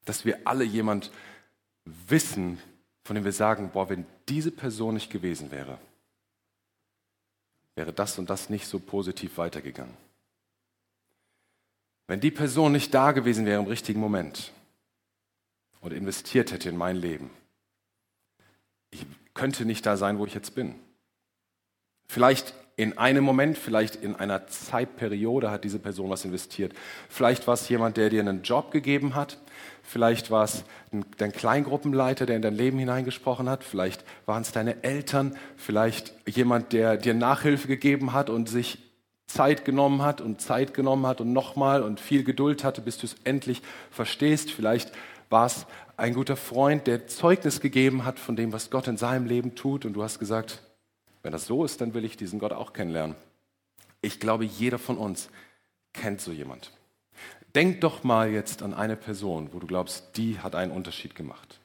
Dass 0.04 0.24
wir 0.24 0.40
alle 0.44 0.64
jemand 0.64 1.10
wissen, 1.84 2.58
von 3.04 3.14
dem 3.14 3.24
wir 3.24 3.32
sagen, 3.32 3.70
boah, 3.72 3.88
wenn 3.88 4.06
diese 4.28 4.50
Person 4.50 4.94
nicht 4.94 5.10
gewesen 5.10 5.50
wäre, 5.50 5.78
wäre 7.74 7.92
das 7.92 8.18
und 8.18 8.30
das 8.30 8.50
nicht 8.50 8.66
so 8.66 8.78
positiv 8.78 9.38
weitergegangen. 9.38 9.96
Wenn 12.06 12.20
die 12.20 12.30
Person 12.30 12.72
nicht 12.72 12.92
da 12.92 13.12
gewesen 13.12 13.46
wäre 13.46 13.60
im 13.60 13.68
richtigen 13.68 14.00
Moment 14.00 14.52
und 15.80 15.92
investiert 15.92 16.52
hätte 16.52 16.68
in 16.68 16.76
mein 16.76 16.96
Leben, 16.96 17.30
ich 18.90 19.06
könnte 19.32 19.64
nicht 19.64 19.84
da 19.86 19.96
sein, 19.96 20.18
wo 20.18 20.26
ich 20.26 20.34
jetzt 20.34 20.54
bin. 20.54 20.74
Vielleicht 22.06 22.54
in 22.76 22.98
einem 22.98 23.22
Moment, 23.22 23.56
vielleicht 23.56 23.96
in 23.96 24.16
einer 24.16 24.48
Zeitperiode 24.48 25.50
hat 25.50 25.64
diese 25.64 25.78
Person 25.78 26.10
was 26.10 26.24
investiert. 26.24 26.72
Vielleicht 27.08 27.46
war 27.46 27.54
es 27.54 27.68
jemand, 27.68 27.96
der 27.96 28.10
dir 28.10 28.20
einen 28.20 28.42
Job 28.42 28.72
gegeben 28.72 29.14
hat. 29.14 29.38
Vielleicht 29.82 30.30
war 30.30 30.44
es 30.44 30.64
dein 31.18 31.32
Kleingruppenleiter, 31.32 32.26
der 32.26 32.36
in 32.36 32.42
dein 32.42 32.54
Leben 32.54 32.78
hineingesprochen 32.78 33.48
hat. 33.48 33.62
Vielleicht 33.62 34.02
waren 34.26 34.42
es 34.42 34.50
deine 34.50 34.82
Eltern. 34.82 35.36
Vielleicht 35.56 36.14
jemand, 36.26 36.72
der 36.72 36.96
dir 36.96 37.14
Nachhilfe 37.14 37.68
gegeben 37.68 38.12
hat 38.12 38.28
und 38.28 38.48
sich 38.48 38.78
Zeit 39.26 39.64
genommen 39.64 40.02
hat 40.02 40.20
und 40.20 40.40
Zeit 40.40 40.74
genommen 40.74 41.06
hat 41.06 41.20
und 41.20 41.32
nochmal 41.32 41.82
und 41.82 42.00
viel 42.00 42.24
Geduld 42.24 42.64
hatte, 42.64 42.80
bis 42.80 42.98
du 42.98 43.06
es 43.06 43.16
endlich 43.24 43.62
verstehst. 43.90 44.50
Vielleicht 44.50 44.92
war 45.30 45.46
es 45.46 45.66
ein 45.96 46.14
guter 46.14 46.36
Freund, 46.36 46.86
der 46.86 47.06
Zeugnis 47.06 47.60
gegeben 47.60 48.04
hat 48.04 48.18
von 48.18 48.36
dem, 48.36 48.52
was 48.52 48.70
Gott 48.70 48.88
in 48.88 48.96
seinem 48.96 49.26
Leben 49.26 49.54
tut 49.54 49.84
und 49.84 49.92
du 49.92 50.02
hast 50.02 50.18
gesagt, 50.18 50.60
wenn 51.24 51.32
das 51.32 51.46
so 51.46 51.64
ist, 51.64 51.80
dann 51.80 51.94
will 51.94 52.04
ich 52.04 52.16
diesen 52.18 52.38
Gott 52.38 52.52
auch 52.52 52.74
kennenlernen. 52.74 53.16
Ich 54.02 54.20
glaube, 54.20 54.44
jeder 54.44 54.78
von 54.78 54.98
uns 54.98 55.30
kennt 55.94 56.20
so 56.20 56.30
jemand. 56.30 56.70
Denk 57.54 57.80
doch 57.80 58.04
mal 58.04 58.30
jetzt 58.30 58.62
an 58.62 58.74
eine 58.74 58.94
Person, 58.94 59.48
wo 59.52 59.58
du 59.58 59.66
glaubst, 59.66 60.16
die 60.16 60.38
hat 60.38 60.54
einen 60.54 60.70
Unterschied 60.70 61.14
gemacht. 61.14 61.60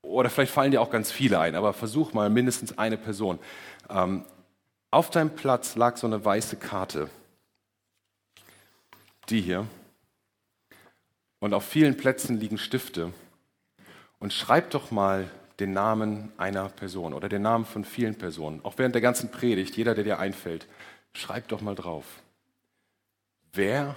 Oder 0.00 0.30
vielleicht 0.30 0.52
fallen 0.52 0.70
dir 0.70 0.80
auch 0.80 0.90
ganz 0.90 1.12
viele 1.12 1.38
ein, 1.38 1.54
aber 1.54 1.74
versuch 1.74 2.14
mal 2.14 2.30
mindestens 2.30 2.78
eine 2.78 2.96
Person. 2.96 3.38
Ähm, 3.90 4.24
auf 4.90 5.10
deinem 5.10 5.34
Platz 5.34 5.76
lag 5.76 5.98
so 5.98 6.06
eine 6.06 6.24
weiße 6.24 6.56
Karte. 6.56 7.10
Die 9.28 9.42
hier. 9.42 9.66
Und 11.40 11.52
auf 11.52 11.64
vielen 11.64 11.98
Plätzen 11.98 12.40
liegen 12.40 12.56
Stifte. 12.56 13.12
Und 14.18 14.32
schreib 14.32 14.70
doch 14.70 14.90
mal 14.90 15.30
den 15.60 15.72
Namen 15.72 16.32
einer 16.36 16.68
Person 16.68 17.14
oder 17.14 17.28
den 17.28 17.42
Namen 17.42 17.64
von 17.64 17.84
vielen 17.84 18.16
Personen. 18.16 18.60
Auch 18.64 18.74
während 18.76 18.94
der 18.94 19.02
ganzen 19.02 19.30
Predigt, 19.30 19.76
jeder, 19.76 19.94
der 19.94 20.04
dir 20.04 20.18
einfällt, 20.18 20.66
schreib 21.14 21.48
doch 21.48 21.60
mal 21.60 21.74
drauf. 21.74 22.04
Wer 23.52 23.96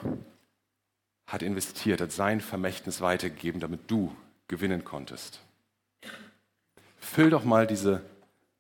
hat 1.27 1.41
investiert, 1.43 2.01
hat 2.01 2.11
sein 2.11 2.41
Vermächtnis 2.41 3.01
weitergegeben, 3.01 3.59
damit 3.59 3.91
du 3.91 4.15
gewinnen 4.47 4.85
konntest? 4.85 5.41
Füll 6.97 7.29
doch 7.29 7.43
mal 7.43 7.67
diese 7.67 8.01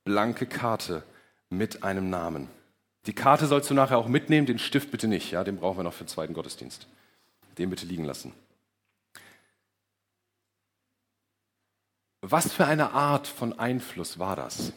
blanke 0.03 0.45
Karte 0.45 1.03
mit 1.49 1.83
einem 1.83 2.09
Namen. 2.09 2.47
Die 3.05 3.13
Karte 3.13 3.47
sollst 3.47 3.69
du 3.69 3.73
nachher 3.73 3.97
auch 3.97 4.07
mitnehmen, 4.07 4.45
den 4.45 4.59
Stift 4.59 4.91
bitte 4.91 5.07
nicht, 5.07 5.31
ja, 5.31 5.43
den 5.43 5.57
brauchen 5.57 5.79
wir 5.79 5.83
noch 5.83 5.93
für 5.93 6.03
den 6.03 6.09
zweiten 6.09 6.33
Gottesdienst. 6.33 6.87
Den 7.57 7.69
bitte 7.69 7.85
liegen 7.85 8.03
lassen. 8.03 8.33
Was 12.31 12.53
für 12.53 12.65
eine 12.65 12.91
Art 12.91 13.27
von 13.27 13.57
Einfluss 13.57 14.19
war 14.19 14.35
das, 14.35 14.71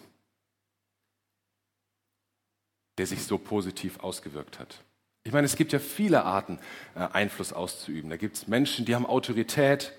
der 2.97 3.06
sich 3.06 3.25
so 3.25 3.37
positiv 3.37 4.00
ausgewirkt 4.00 4.59
hat? 4.59 4.82
Ich 5.25 5.32
meine, 5.32 5.44
es 5.44 5.56
gibt 5.56 5.73
ja 5.73 5.78
viele 5.78 6.25
Arten, 6.25 6.59
äh, 6.94 7.00
Einfluss 7.00 7.52
auszuüben. 7.52 8.09
Da 8.09 8.16
gibt 8.16 8.37
es 8.37 8.49
Menschen, 8.49 8.87
die 8.87 8.94
haben 8.94 9.04
Autorität, 9.04 9.92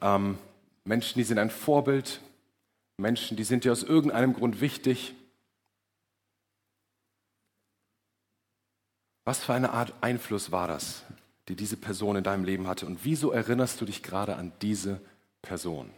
ähm, 0.00 0.38
Menschen, 0.84 1.18
die 1.18 1.24
sind 1.24 1.38
ein 1.38 1.50
Vorbild, 1.50 2.20
Menschen, 2.96 3.36
die 3.36 3.44
sind 3.44 3.64
dir 3.64 3.72
aus 3.72 3.82
irgendeinem 3.82 4.32
Grund 4.32 4.62
wichtig. 4.62 5.14
Was 9.24 9.44
für 9.44 9.52
eine 9.52 9.70
Art 9.70 9.92
Einfluss 10.00 10.50
war 10.50 10.66
das, 10.66 11.04
die 11.48 11.56
diese 11.56 11.76
Person 11.76 12.16
in 12.16 12.24
deinem 12.24 12.44
Leben 12.44 12.66
hatte? 12.66 12.86
Und 12.86 13.04
wieso 13.04 13.32
erinnerst 13.32 13.80
du 13.80 13.84
dich 13.84 14.02
gerade 14.02 14.36
an 14.36 14.52
diese 14.62 15.00
Person? 15.42 15.90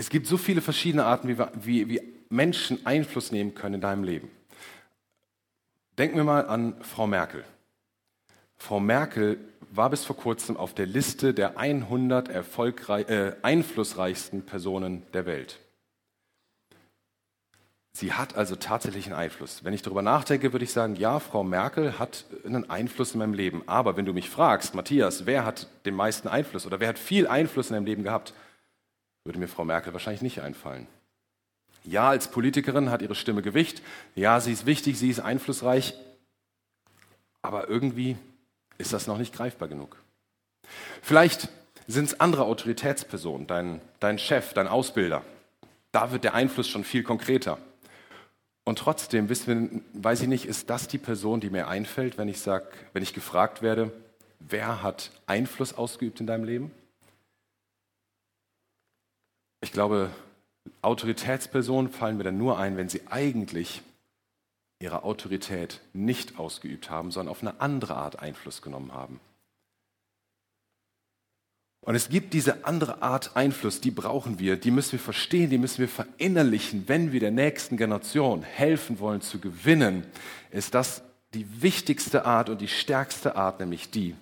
Es 0.00 0.08
gibt 0.08 0.26
so 0.26 0.38
viele 0.38 0.62
verschiedene 0.62 1.04
Arten, 1.04 1.28
wie, 1.28 1.36
wie, 1.62 1.88
wie 1.90 2.00
Menschen 2.30 2.86
Einfluss 2.86 3.32
nehmen 3.32 3.54
können 3.54 3.74
in 3.74 3.80
deinem 3.82 4.02
Leben. 4.02 4.30
Denken 5.98 6.16
wir 6.16 6.24
mal 6.24 6.46
an 6.46 6.74
Frau 6.80 7.06
Merkel. 7.06 7.44
Frau 8.56 8.80
Merkel 8.80 9.36
war 9.70 9.90
bis 9.90 10.06
vor 10.06 10.16
kurzem 10.16 10.56
auf 10.56 10.72
der 10.72 10.86
Liste 10.86 11.34
der 11.34 11.58
100 11.58 12.30
äh, 12.30 13.32
einflussreichsten 13.42 14.46
Personen 14.46 15.02
der 15.12 15.26
Welt. 15.26 15.58
Sie 17.92 18.14
hat 18.14 18.36
also 18.36 18.56
tatsächlich 18.56 19.04
einen 19.04 19.16
Einfluss. 19.16 19.64
Wenn 19.64 19.74
ich 19.74 19.82
darüber 19.82 20.00
nachdenke, 20.00 20.54
würde 20.54 20.64
ich 20.64 20.72
sagen, 20.72 20.96
ja, 20.96 21.18
Frau 21.18 21.44
Merkel 21.44 21.98
hat 21.98 22.24
einen 22.46 22.70
Einfluss 22.70 23.12
in 23.12 23.18
meinem 23.18 23.34
Leben. 23.34 23.64
Aber 23.66 23.98
wenn 23.98 24.06
du 24.06 24.14
mich 24.14 24.30
fragst, 24.30 24.74
Matthias, 24.74 25.26
wer 25.26 25.44
hat 25.44 25.66
den 25.84 25.94
meisten 25.94 26.26
Einfluss 26.26 26.64
oder 26.64 26.80
wer 26.80 26.88
hat 26.88 26.98
viel 26.98 27.26
Einfluss 27.26 27.68
in 27.68 27.74
deinem 27.74 27.84
Leben 27.84 28.02
gehabt, 28.02 28.32
würde 29.24 29.38
mir 29.38 29.48
Frau 29.48 29.64
Merkel 29.64 29.92
wahrscheinlich 29.92 30.22
nicht 30.22 30.40
einfallen. 30.40 30.86
Ja, 31.84 32.10
als 32.10 32.28
Politikerin 32.28 32.90
hat 32.90 33.02
ihre 33.02 33.14
Stimme 33.14 33.42
Gewicht. 33.42 33.82
Ja, 34.14 34.40
sie 34.40 34.52
ist 34.52 34.66
wichtig, 34.66 34.98
sie 34.98 35.10
ist 35.10 35.20
einflussreich. 35.20 35.94
Aber 37.42 37.68
irgendwie 37.68 38.16
ist 38.78 38.92
das 38.92 39.06
noch 39.06 39.18
nicht 39.18 39.34
greifbar 39.34 39.68
genug. 39.68 39.96
Vielleicht 41.02 41.48
sind 41.86 42.04
es 42.04 42.20
andere 42.20 42.44
Autoritätspersonen, 42.44 43.46
dein, 43.46 43.80
dein 43.98 44.18
Chef, 44.18 44.52
dein 44.52 44.68
Ausbilder. 44.68 45.24
Da 45.92 46.12
wird 46.12 46.24
der 46.24 46.34
Einfluss 46.34 46.68
schon 46.68 46.84
viel 46.84 47.02
konkreter. 47.02 47.58
Und 48.64 48.78
trotzdem 48.78 49.28
wir, 49.28 49.68
weiß 49.94 50.22
ich 50.22 50.28
nicht, 50.28 50.44
ist 50.44 50.70
das 50.70 50.86
die 50.86 50.98
Person, 50.98 51.40
die 51.40 51.50
mir 51.50 51.66
einfällt, 51.66 52.18
wenn 52.18 52.28
ich 52.28 52.40
sag, 52.40 52.64
wenn 52.92 53.02
ich 53.02 53.14
gefragt 53.14 53.62
werde, 53.62 53.90
wer 54.38 54.82
hat 54.82 55.10
Einfluss 55.26 55.74
ausgeübt 55.74 56.20
in 56.20 56.26
deinem 56.26 56.44
Leben? 56.44 56.70
Ich 59.60 59.72
glaube, 59.72 60.10
Autoritätspersonen 60.82 61.90
fallen 61.90 62.16
mir 62.16 62.24
dann 62.24 62.38
nur 62.38 62.58
ein, 62.58 62.76
wenn 62.76 62.88
sie 62.88 63.06
eigentlich 63.08 63.82
ihre 64.78 65.04
Autorität 65.04 65.80
nicht 65.92 66.38
ausgeübt 66.38 66.90
haben, 66.90 67.10
sondern 67.10 67.30
auf 67.30 67.42
eine 67.42 67.60
andere 67.60 67.96
Art 67.96 68.18
Einfluss 68.20 68.62
genommen 68.62 68.92
haben. 68.94 69.20
Und 71.82 71.94
es 71.94 72.10
gibt 72.10 72.34
diese 72.34 72.64
andere 72.66 73.02
Art 73.02 73.36
Einfluss, 73.36 73.80
die 73.80 73.90
brauchen 73.90 74.38
wir, 74.38 74.56
die 74.56 74.70
müssen 74.70 74.92
wir 74.92 74.98
verstehen, 74.98 75.48
die 75.48 75.58
müssen 75.58 75.78
wir 75.78 75.88
verinnerlichen, 75.88 76.88
wenn 76.88 77.12
wir 77.12 77.20
der 77.20 77.30
nächsten 77.30 77.76
Generation 77.76 78.42
helfen 78.42 78.98
wollen 79.00 79.22
zu 79.22 79.38
gewinnen, 79.38 80.06
ist 80.50 80.74
das 80.74 81.02
die 81.32 81.62
wichtigste 81.62 82.26
Art 82.26 82.50
und 82.50 82.60
die 82.60 82.68
stärkste 82.68 83.36
Art, 83.36 83.60
nämlich 83.60 83.90
die, 83.90 84.14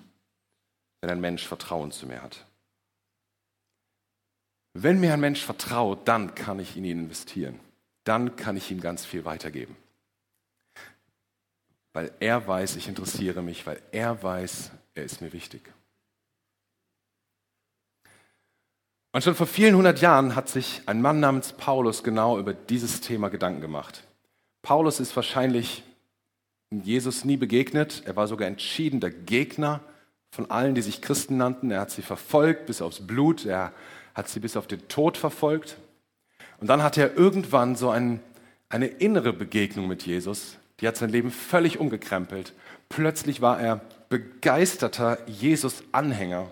wenn 1.00 1.10
ein 1.10 1.20
Mensch 1.20 1.46
Vertrauen 1.46 1.90
zu 1.90 2.06
mir 2.06 2.22
hat. 2.22 2.44
Wenn 4.82 5.00
mir 5.00 5.12
ein 5.12 5.20
Mensch 5.20 5.44
vertraut, 5.44 6.06
dann 6.06 6.34
kann 6.36 6.60
ich 6.60 6.76
in 6.76 6.84
ihn 6.84 7.00
investieren. 7.00 7.58
Dann 8.04 8.36
kann 8.36 8.56
ich 8.56 8.70
ihm 8.70 8.80
ganz 8.80 9.04
viel 9.04 9.24
weitergeben. 9.24 9.76
Weil 11.92 12.12
er 12.20 12.46
weiß, 12.46 12.76
ich 12.76 12.86
interessiere 12.86 13.42
mich, 13.42 13.66
weil 13.66 13.82
er 13.90 14.22
weiß, 14.22 14.70
er 14.94 15.04
ist 15.04 15.20
mir 15.20 15.32
wichtig. 15.32 15.62
Und 19.10 19.24
schon 19.24 19.34
vor 19.34 19.48
vielen 19.48 19.74
hundert 19.74 20.00
Jahren 20.00 20.36
hat 20.36 20.48
sich 20.48 20.82
ein 20.86 21.02
Mann 21.02 21.18
namens 21.18 21.54
Paulus 21.54 22.04
genau 22.04 22.38
über 22.38 22.54
dieses 22.54 23.00
Thema 23.00 23.30
Gedanken 23.30 23.60
gemacht. 23.60 24.06
Paulus 24.62 25.00
ist 25.00 25.16
wahrscheinlich 25.16 25.82
Jesus 26.70 27.24
nie 27.24 27.36
begegnet. 27.36 28.02
Er 28.04 28.14
war 28.14 28.28
sogar 28.28 28.46
entschiedener 28.46 29.10
Gegner 29.10 29.80
von 30.30 30.50
allen, 30.50 30.76
die 30.76 30.82
sich 30.82 31.02
Christen 31.02 31.36
nannten. 31.36 31.72
Er 31.72 31.80
hat 31.80 31.90
sie 31.90 32.02
verfolgt 32.02 32.66
bis 32.66 32.80
aufs 32.80 33.04
Blut. 33.04 33.44
Er 33.44 33.72
hat 34.18 34.28
sie 34.28 34.40
bis 34.40 34.56
auf 34.56 34.66
den 34.66 34.88
Tod 34.88 35.16
verfolgt. 35.16 35.76
Und 36.60 36.66
dann 36.66 36.82
hatte 36.82 37.00
er 37.00 37.16
irgendwann 37.16 37.76
so 37.76 37.88
ein, 37.88 38.20
eine 38.68 38.88
innere 38.88 39.32
Begegnung 39.32 39.86
mit 39.86 40.04
Jesus, 40.04 40.58
die 40.80 40.88
hat 40.88 40.96
sein 40.96 41.10
Leben 41.10 41.30
völlig 41.30 41.78
umgekrempelt. 41.78 42.52
Plötzlich 42.88 43.40
war 43.40 43.60
er 43.60 43.80
begeisterter 44.08 45.18
Jesus-Anhänger. 45.28 46.50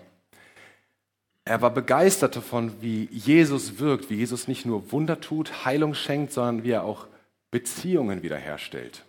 Er 1.43 1.61
war 1.61 1.71
begeistert 1.71 2.37
davon, 2.37 2.81
wie 2.81 3.09
Jesus 3.11 3.79
wirkt, 3.79 4.09
wie 4.09 4.15
Jesus 4.15 4.47
nicht 4.47 4.65
nur 4.65 4.91
Wunder 4.93 5.19
tut, 5.19 5.65
Heilung 5.65 5.93
schenkt, 5.93 6.31
sondern 6.31 6.63
wie 6.63 6.71
er 6.71 6.83
auch 6.83 7.07
Beziehungen 7.51 8.23
wiederherstellt. 8.23 9.03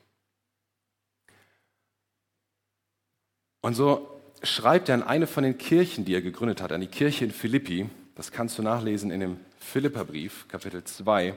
Und 3.60 3.74
so 3.74 4.08
schreibt 4.42 4.88
er 4.88 4.96
an 4.96 5.02
eine 5.04 5.28
von 5.28 5.44
den 5.44 5.58
Kirchen, 5.58 6.04
die 6.04 6.14
er 6.14 6.22
gegründet 6.22 6.60
hat, 6.60 6.72
an 6.72 6.80
die 6.80 6.86
Kirche 6.88 7.24
in 7.24 7.30
Philippi, 7.30 7.88
das 8.18 8.32
kannst 8.32 8.58
du 8.58 8.62
nachlesen 8.62 9.12
in 9.12 9.20
dem 9.20 9.36
Philipperbrief, 9.60 10.48
Kapitel 10.48 10.82
2, 10.82 11.34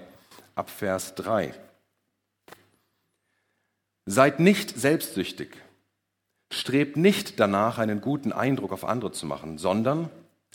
ab 0.56 0.72
Vers 0.72 1.14
3. 1.14 1.54
Seid 4.08 4.40
nicht 4.40 4.80
selbstsüchtig. 4.80 5.50
Strebt 6.52 6.98
nicht 6.98 7.40
danach, 7.40 7.78
einen 7.78 8.02
guten 8.02 8.34
Eindruck 8.34 8.72
auf 8.72 8.84
andere 8.84 9.12
zu 9.12 9.28
machen, 9.28 9.60
sondern 9.60 10.10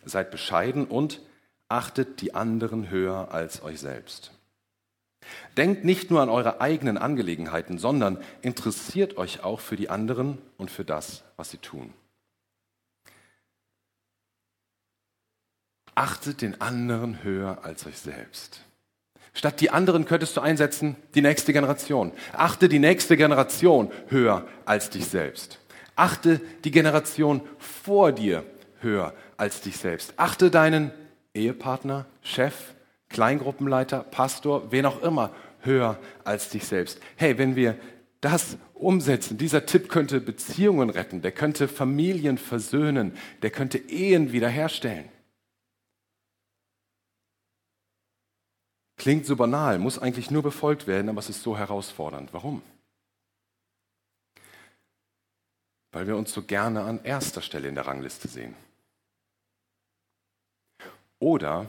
seid 0.05 0.33
bescheiden 0.33 0.87
und 0.87 1.23
achtet 1.69 2.21
die 2.21 2.35
anderen 2.35 2.91
höher 2.91 3.31
als 3.31 3.63
euch 3.63 3.79
selbst. 3.79 4.33
Denkt 5.57 5.85
nicht 5.85 6.11
nur 6.11 6.23
an 6.23 6.29
eure 6.29 6.61
eigenen 6.61 6.99
Angelegenheiten, 6.99 7.79
sondern 7.79 8.19
interessiert 8.43 9.17
euch 9.17 9.45
auch 9.45 9.61
für 9.61 9.77
die 9.77 9.91
anderen 9.91 10.39
und 10.57 10.73
für 10.73 10.85
das, 10.85 11.23
was 11.37 11.53
sie 11.53 11.59
tun. 11.59 11.95
Achtet 15.97 16.43
den 16.43 16.61
anderen 16.61 17.25
höher 17.25 17.65
als 17.65 17.87
euch 17.87 17.99
selbst. 17.99 18.61
Statt 19.33 19.61
die 19.61 19.71
anderen 19.71 20.05
könntest 20.05 20.37
du 20.37 20.43
einsetzen, 20.43 20.95
die 21.15 21.23
nächste 21.23 21.55
Generation. 21.55 22.13
Achte 22.35 22.69
die 22.69 22.79
nächste 22.79 23.17
Generation 23.17 23.91
höher 24.09 24.47
als 24.67 24.91
dich 24.91 25.07
selbst. 25.07 25.59
Achte 25.97 26.41
die 26.65 26.71
Generation 26.71 27.41
vor 27.59 28.13
dir 28.13 28.45
höher 28.81 29.15
als 29.39 29.63
dich 29.63 29.79
selbst. 29.79 30.13
Achte 30.19 30.51
deinen 30.51 30.91
Ehepartner, 31.35 32.05
Chef, 32.23 32.55
Kleingruppenleiter, 33.09 34.01
Pastor, 34.01 34.71
wen 34.73 34.85
auch 34.85 35.03
immer 35.03 35.31
höher 35.61 35.99
als 36.25 36.51
dich 36.51 36.65
selbst. 36.67 37.01
Hey, 37.17 37.39
wenn 37.39 37.57
wir 37.57 37.77
das 38.21 38.59
umsetzen, 38.75 39.39
dieser 39.39 39.65
Tipp 39.65 39.89
könnte 39.89 40.21
Beziehungen 40.21 40.91
retten, 40.91 41.23
der 41.23 41.33
könnte 41.33 41.69
Familien 41.69 42.37
versöhnen, 42.37 43.13
der 43.41 43.51
könnte 43.51 43.79
Ehen 43.79 44.33
wiederherstellen. 44.33 45.09
Klingt 48.97 49.27
so 49.27 49.37
banal, 49.37 49.79
muss 49.79 49.99
eigentlich 49.99 50.31
nur 50.31 50.43
befolgt 50.43 50.87
werden, 50.87 51.09
aber 51.09 51.19
es 51.19 51.29
ist 51.29 51.43
so 51.43 51.57
herausfordernd. 51.57 52.33
Warum? 52.33 52.63
Weil 55.93 56.07
wir 56.07 56.17
uns 56.17 56.33
so 56.33 56.43
gerne 56.43 56.83
an 56.83 57.05
erster 57.05 57.43
Stelle 57.43 57.69
in 57.69 57.75
der 57.75 57.87
Rangliste 57.87 58.29
sehen. 58.29 58.55
Oder 61.19 61.69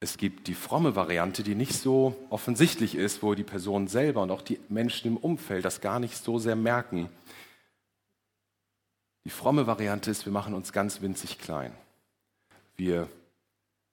es 0.00 0.16
gibt 0.16 0.46
die 0.46 0.54
fromme 0.54 0.94
Variante, 0.94 1.42
die 1.42 1.54
nicht 1.54 1.74
so 1.74 2.16
offensichtlich 2.30 2.94
ist, 2.94 3.22
wo 3.22 3.34
die 3.34 3.42
Person 3.42 3.88
selber 3.88 4.22
und 4.22 4.30
auch 4.30 4.42
die 4.42 4.60
Menschen 4.68 5.08
im 5.08 5.16
Umfeld 5.16 5.64
das 5.64 5.80
gar 5.80 5.98
nicht 5.98 6.16
so 6.16 6.38
sehr 6.38 6.56
merken. 6.56 7.08
Die 9.24 9.30
fromme 9.30 9.66
Variante 9.66 10.10
ist, 10.10 10.24
wir 10.24 10.32
machen 10.32 10.54
uns 10.54 10.72
ganz 10.72 11.00
winzig 11.00 11.38
klein. 11.38 11.74
Wir 12.76 13.08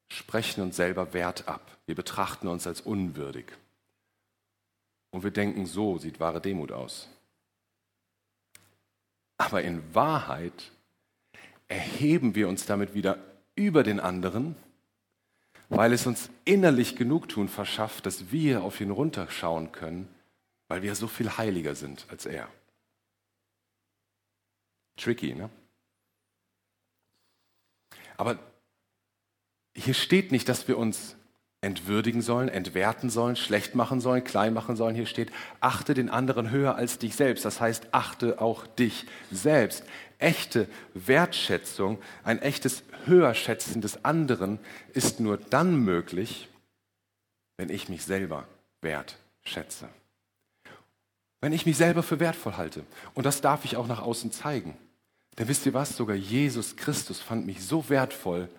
sprechen 0.10 0.62
uns 0.62 0.76
selber 0.76 1.14
Wert 1.14 1.48
ab. 1.48 1.78
Wir 1.86 1.96
betrachten 1.96 2.48
uns 2.48 2.68
als 2.68 2.82
unwürdig. 2.82 3.46
Und 5.12 5.24
wir 5.24 5.32
denken, 5.32 5.66
so 5.66 5.98
sieht 5.98 6.20
wahre 6.20 6.42
Demut 6.42 6.72
aus. 6.72 7.10
Aber 9.38 9.62
in 9.64 9.94
Wahrheit 9.94 10.72
erheben 11.68 12.36
wir 12.36 12.48
uns 12.48 12.66
damit 12.66 12.94
wieder 12.94 13.18
über 13.56 13.84
den 13.84 14.00
anderen, 14.00 14.56
weil 15.70 15.94
es 15.94 16.06
uns 16.06 16.30
innerlich 16.44 16.96
Genugtun 16.96 17.50
verschafft, 17.50 18.06
dass 18.06 18.32
wir 18.32 18.64
auf 18.64 18.80
ihn 18.82 18.92
runterschauen 18.92 19.72
können, 19.72 20.08
weil 20.68 20.82
wir 20.82 20.96
so 20.96 21.08
viel 21.08 21.38
heiliger 21.38 21.76
sind 21.76 22.06
als 22.10 22.26
er. 22.26 22.50
Tricky, 24.98 25.34
ne? 25.34 25.50
Aber 28.18 28.40
hier 29.76 29.94
steht 29.94 30.32
nicht, 30.32 30.48
dass 30.48 30.68
wir 30.68 30.78
uns 30.78 31.16
entwürdigen 31.62 32.22
sollen, 32.22 32.48
entwerten 32.48 33.10
sollen, 33.10 33.36
schlecht 33.36 33.76
machen 33.76 34.00
sollen, 34.00 34.24
klein 34.24 34.54
machen 34.54 34.76
sollen. 34.76 34.96
Hier 34.96 35.08
steht, 35.08 35.32
achte 35.60 35.94
den 35.94 36.10
anderen 36.10 36.52
höher 36.52 36.76
als 36.76 37.00
dich 37.00 37.16
selbst. 37.16 37.44
Das 37.44 37.60
heißt, 37.60 37.88
achte 37.92 38.40
auch 38.40 38.68
dich 38.68 39.06
selbst. 39.32 39.84
Echte 40.20 40.68
Wertschätzung, 40.94 41.98
ein 42.24 42.42
echtes 42.42 42.84
Höherschätzen 43.06 43.82
des 43.82 44.06
anderen 44.06 44.60
ist 44.94 45.20
nur 45.20 45.38
dann 45.38 45.76
möglich, 45.76 46.48
wenn 47.58 47.70
ich 47.70 47.90
mich 47.90 48.04
selber 48.06 48.48
wertschätze. 48.82 49.90
Wenn 51.42 51.52
ich 51.52 51.66
mich 51.66 51.78
selber 51.78 52.04
für 52.04 52.20
wertvoll 52.20 52.58
halte. 52.58 52.84
Und 53.14 53.26
das 53.26 53.42
darf 53.42 53.66
ich 53.66 53.76
auch 53.76 53.88
nach 53.88 54.02
außen 54.02 54.32
zeigen. 54.32 54.78
Denn 55.38 55.48
wisst 55.48 55.66
ihr 55.66 55.74
was? 55.74 55.98
Sogar 55.98 56.16
Jesus 56.16 56.76
Christus 56.76 57.20
fand 57.20 57.46
mich 57.46 57.66
so 57.66 57.90
wertvoll, 57.90 58.50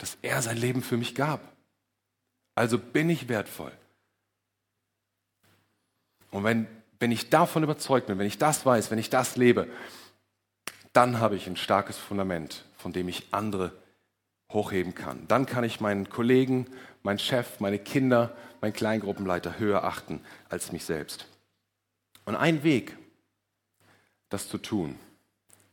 dass 0.00 0.16
er 0.22 0.40
sein 0.40 0.56
Leben 0.56 0.82
für 0.82 0.96
mich 0.96 1.14
gab. 1.14 1.40
Also 2.54 2.78
bin 2.78 3.10
ich 3.10 3.28
wertvoll. 3.28 3.72
Und 6.30 6.44
wenn, 6.44 6.66
wenn 6.98 7.12
ich 7.12 7.30
davon 7.30 7.62
überzeugt 7.62 8.06
bin, 8.06 8.18
wenn 8.18 8.26
ich 8.26 8.38
das 8.38 8.64
weiß, 8.64 8.90
wenn 8.90 8.98
ich 8.98 9.10
das 9.10 9.36
lebe, 9.36 9.68
dann 10.92 11.20
habe 11.20 11.36
ich 11.36 11.46
ein 11.46 11.56
starkes 11.56 11.98
Fundament, 11.98 12.64
von 12.76 12.92
dem 12.92 13.08
ich 13.08 13.28
andere 13.30 13.72
hochheben 14.52 14.94
kann. 14.94 15.28
Dann 15.28 15.46
kann 15.46 15.64
ich 15.64 15.80
meinen 15.80 16.08
Kollegen, 16.08 16.66
meinen 17.02 17.18
Chef, 17.18 17.60
meine 17.60 17.78
Kinder, 17.78 18.36
meinen 18.60 18.72
Kleingruppenleiter 18.72 19.58
höher 19.58 19.84
achten 19.84 20.20
als 20.48 20.72
mich 20.72 20.84
selbst. 20.84 21.26
Und 22.24 22.36
ein 22.36 22.62
Weg, 22.62 22.96
das 24.28 24.48
zu 24.48 24.58
tun, 24.58 24.98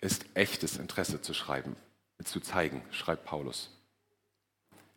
ist 0.02 0.26
echtes 0.34 0.78
Interesse 0.78 1.22
zu 1.22 1.34
schreiben, 1.34 1.76
zu 2.24 2.40
zeigen, 2.40 2.82
schreibt 2.92 3.26
Paulus. 3.26 3.72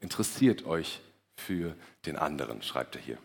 Interessiert 0.00 0.66
euch 0.66 1.00
für 1.36 1.74
den 2.06 2.16
anderen, 2.16 2.62
schreibt 2.62 2.96
er 2.96 3.02
hier. 3.02 3.18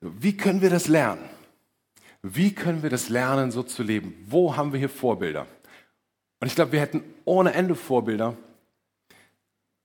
Wie 0.00 0.36
können 0.36 0.60
wir 0.60 0.70
das 0.70 0.88
lernen? 0.88 1.28
Wie 2.22 2.52
können 2.52 2.82
wir 2.82 2.90
das 2.90 3.08
lernen, 3.08 3.50
so 3.50 3.62
zu 3.62 3.82
leben? 3.82 4.14
Wo 4.26 4.56
haben 4.56 4.72
wir 4.72 4.78
hier 4.78 4.88
Vorbilder? 4.88 5.46
Und 6.40 6.46
ich 6.46 6.54
glaube, 6.54 6.72
wir 6.72 6.80
hätten 6.80 7.02
ohne 7.24 7.54
Ende 7.54 7.74
Vorbilder. 7.74 8.36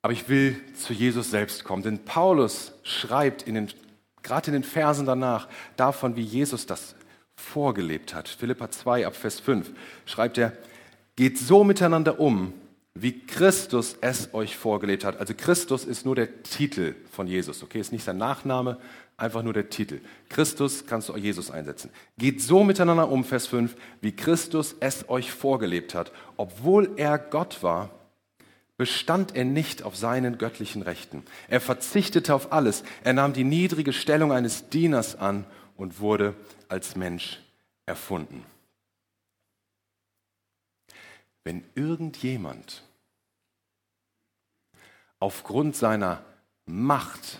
Aber 0.01 0.13
ich 0.13 0.27
will 0.29 0.61
zu 0.75 0.93
Jesus 0.93 1.31
selbst 1.31 1.63
kommen. 1.63 1.83
Denn 1.83 2.05
Paulus 2.05 2.73
schreibt 2.83 3.43
in 3.43 3.55
den, 3.55 3.69
gerade 4.21 4.47
in 4.47 4.53
den 4.53 4.63
Versen 4.63 5.05
danach 5.05 5.47
davon, 5.77 6.15
wie 6.15 6.21
Jesus 6.21 6.65
das 6.65 6.95
vorgelebt 7.35 8.13
hat. 8.13 8.27
Philippa 8.27 8.69
2 8.69 9.07
ab 9.07 9.15
Vers 9.15 9.39
5 9.39 9.71
schreibt 10.05 10.37
er, 10.37 10.53
geht 11.15 11.37
so 11.37 11.63
miteinander 11.63 12.19
um, 12.19 12.53
wie 12.95 13.25
Christus 13.25 13.97
es 14.01 14.33
euch 14.33 14.55
vorgelebt 14.55 15.03
hat. 15.03 15.19
Also 15.19 15.33
Christus 15.35 15.85
ist 15.85 16.05
nur 16.05 16.15
der 16.15 16.43
Titel 16.43 16.95
von 17.11 17.27
Jesus, 17.27 17.63
okay? 17.63 17.79
Ist 17.79 17.91
nicht 17.91 18.03
sein 18.03 18.17
Nachname, 18.17 18.77
einfach 19.17 19.41
nur 19.41 19.53
der 19.53 19.69
Titel. 19.69 20.01
Christus 20.29 20.85
kannst 20.85 21.09
du 21.09 21.17
Jesus 21.17 21.49
einsetzen. 21.49 21.89
Geht 22.17 22.41
so 22.41 22.63
miteinander 22.63 23.09
um, 23.09 23.23
Vers 23.23 23.47
5, 23.47 23.75
wie 24.01 24.11
Christus 24.11 24.75
es 24.79 25.09
euch 25.09 25.31
vorgelebt 25.31 25.95
hat. 25.95 26.11
Obwohl 26.37 26.91
er 26.97 27.17
Gott 27.17 27.63
war, 27.63 27.89
bestand 28.77 29.35
er 29.35 29.45
nicht 29.45 29.83
auf 29.83 29.95
seinen 29.95 30.37
göttlichen 30.37 30.81
Rechten. 30.81 31.23
Er 31.47 31.61
verzichtete 31.61 32.33
auf 32.35 32.51
alles. 32.51 32.83
Er 33.03 33.13
nahm 33.13 33.33
die 33.33 33.43
niedrige 33.43 33.93
Stellung 33.93 34.31
eines 34.31 34.69
Dieners 34.69 35.15
an 35.15 35.45
und 35.77 35.99
wurde 35.99 36.35
als 36.69 36.95
Mensch 36.95 37.39
erfunden. 37.85 38.45
Wenn 41.43 41.63
irgendjemand 41.75 42.83
aufgrund 45.19 45.75
seiner 45.75 46.23
Macht 46.65 47.39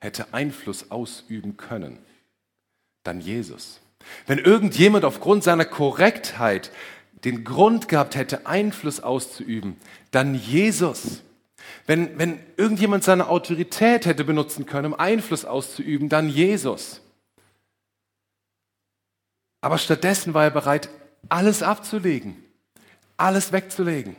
hätte 0.00 0.32
Einfluss 0.34 0.90
ausüben 0.90 1.56
können, 1.56 1.98
dann 3.02 3.20
Jesus. 3.20 3.80
Wenn 4.26 4.38
irgendjemand 4.38 5.04
aufgrund 5.04 5.44
seiner 5.44 5.64
Korrektheit 5.64 6.70
den 7.24 7.44
Grund 7.44 7.88
gehabt 7.88 8.14
hätte, 8.14 8.46
Einfluss 8.46 9.00
auszuüben, 9.00 9.76
dann 10.10 10.34
Jesus. 10.34 11.22
Wenn, 11.86 12.18
wenn 12.18 12.40
irgendjemand 12.56 13.04
seine 13.04 13.28
Autorität 13.28 14.06
hätte 14.06 14.24
benutzen 14.24 14.64
können, 14.66 14.94
um 14.94 14.98
Einfluss 14.98 15.44
auszuüben, 15.44 16.08
dann 16.08 16.28
Jesus. 16.28 17.02
Aber 19.60 19.76
stattdessen 19.76 20.32
war 20.32 20.44
er 20.44 20.50
bereit, 20.50 20.88
alles 21.28 21.62
abzulegen 21.62 22.49
alles 23.20 23.52
wegzulegen 23.52 24.16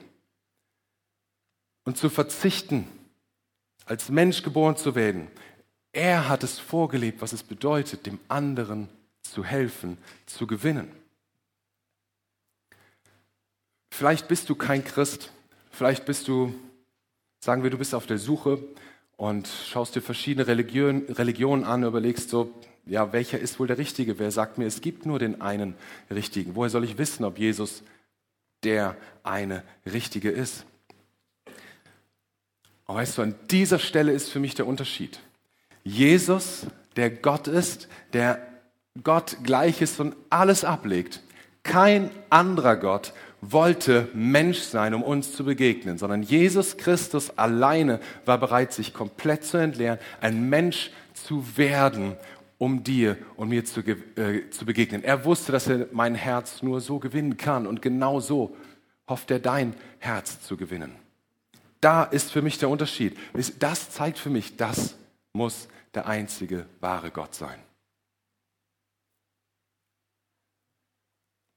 und 1.85 1.97
zu 1.97 2.09
verzichten, 2.09 2.87
als 3.85 4.09
Mensch 4.09 4.43
geboren 4.43 4.77
zu 4.77 4.95
werden. 4.95 5.27
Er 5.91 6.29
hat 6.29 6.43
es 6.43 6.59
vorgelebt, 6.59 7.21
was 7.21 7.33
es 7.33 7.43
bedeutet, 7.43 8.05
dem 8.05 8.19
anderen 8.27 8.87
zu 9.23 9.43
helfen, 9.43 9.97
zu 10.25 10.45
gewinnen. 10.47 10.91
Vielleicht 13.91 14.27
bist 14.27 14.49
du 14.49 14.55
kein 14.55 14.83
Christ, 14.83 15.31
vielleicht 15.71 16.05
bist 16.05 16.27
du, 16.27 16.53
sagen 17.39 17.63
wir, 17.63 17.69
du 17.69 17.77
bist 17.77 17.93
auf 17.93 18.05
der 18.05 18.19
Suche 18.19 18.59
und 19.17 19.47
schaust 19.47 19.95
dir 19.95 20.01
verschiedene 20.01 20.47
Religion, 20.47 21.05
Religionen 21.09 21.63
an, 21.63 21.83
überlegst 21.83 22.29
so, 22.29 22.53
ja, 22.85 23.11
welcher 23.13 23.39
ist 23.39 23.59
wohl 23.59 23.67
der 23.67 23.77
Richtige? 23.77 24.17
Wer 24.17 24.31
sagt 24.31 24.57
mir, 24.57 24.65
es 24.65 24.81
gibt 24.81 25.05
nur 25.05 25.19
den 25.19 25.41
einen 25.41 25.75
Richtigen? 26.09 26.55
Woher 26.55 26.69
soll 26.69 26.83
ich 26.83 26.97
wissen, 26.97 27.25
ob 27.25 27.37
Jesus 27.37 27.83
der 28.63 28.95
eine 29.23 29.63
richtige 29.91 30.29
ist. 30.29 30.65
Aber 32.85 32.99
weißt 32.99 33.17
du, 33.17 33.21
an 33.21 33.35
dieser 33.49 33.79
Stelle 33.79 34.11
ist 34.11 34.29
für 34.29 34.39
mich 34.39 34.55
der 34.55 34.67
Unterschied. 34.67 35.19
Jesus, 35.83 36.65
der 36.95 37.09
Gott 37.09 37.47
ist, 37.47 37.87
der 38.13 38.45
Gott 39.03 39.37
gleich 39.43 39.81
ist 39.81 39.99
und 39.99 40.15
alles 40.29 40.63
ablegt. 40.63 41.21
Kein 41.63 42.11
anderer 42.29 42.75
Gott 42.75 43.13
wollte 43.39 44.09
Mensch 44.13 44.59
sein, 44.59 44.93
um 44.93 45.03
uns 45.03 45.33
zu 45.33 45.43
begegnen, 45.43 45.97
sondern 45.97 46.21
Jesus 46.21 46.77
Christus 46.77 47.37
alleine 47.37 47.99
war 48.25 48.37
bereit, 48.37 48.73
sich 48.73 48.93
komplett 48.93 49.43
zu 49.43 49.57
entleeren, 49.57 49.97
ein 50.19 50.49
Mensch 50.49 50.91
zu 51.13 51.57
werden, 51.57 52.15
um 52.61 52.83
dir 52.83 53.17
und 53.37 53.49
mir 53.49 53.65
zu, 53.65 53.81
äh, 53.81 54.51
zu 54.51 54.67
begegnen. 54.67 55.03
Er 55.03 55.25
wusste, 55.25 55.51
dass 55.51 55.65
er 55.65 55.87
mein 55.93 56.13
Herz 56.13 56.61
nur 56.61 56.79
so 56.79 56.99
gewinnen 56.99 57.35
kann 57.35 57.65
und 57.65 57.81
genau 57.81 58.19
so 58.19 58.55
hofft 59.09 59.31
er 59.31 59.39
dein 59.39 59.73
Herz 59.97 60.43
zu 60.43 60.57
gewinnen. 60.57 60.95
Da 61.79 62.03
ist 62.03 62.31
für 62.31 62.43
mich 62.43 62.59
der 62.59 62.69
Unterschied. 62.69 63.17
Das 63.57 63.89
zeigt 63.89 64.19
für 64.19 64.29
mich, 64.29 64.57
das 64.57 64.95
muss 65.33 65.69
der 65.95 66.05
einzige 66.05 66.67
wahre 66.81 67.09
Gott 67.09 67.33
sein. 67.33 67.59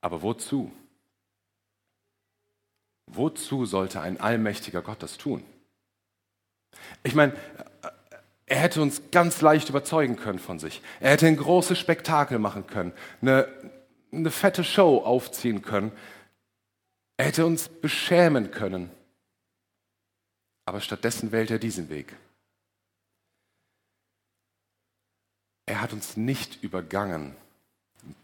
Aber 0.01 0.23
wozu? 0.23 0.73
Wozu 3.09 3.67
sollte 3.67 4.01
ein 4.01 4.19
allmächtiger 4.19 4.81
Gott 4.81 5.03
das 5.03 5.19
tun? 5.19 5.45
Ich 7.03 7.15
meine, 7.15 7.35
er 8.47 8.59
hätte 8.59 8.83
uns 8.83 9.03
ganz 9.11 9.41
leicht 9.41 9.71
überzeugen 9.71 10.17
können 10.17 10.39
von 10.39 10.59
sich. 10.59 10.83
Er 11.01 11.13
hätte 11.13 11.27
ein 11.27 11.37
großes 11.37 11.79
Spektakel 11.79 12.39
machen 12.39 12.67
können, 12.67 12.93
eine, 13.23 13.49
eine 14.13 14.31
fette 14.31 14.65
Show 14.65 14.99
aufziehen 14.99 15.63
können. 15.63 15.93
Er 17.17 17.27
hätte 17.27 17.47
uns 17.47 17.69
beschämen 17.69 18.51
können. 18.51 18.91
Aber 20.67 20.81
stattdessen 20.81 21.33
wählt 21.33 21.51
er 21.51 21.59
diesen 21.59 21.89
Weg. 21.89 22.15
Er 25.67 25.81
hat 25.81 25.93
uns 25.93 26.17
nicht 26.17 26.63
übergangen. 26.63 27.37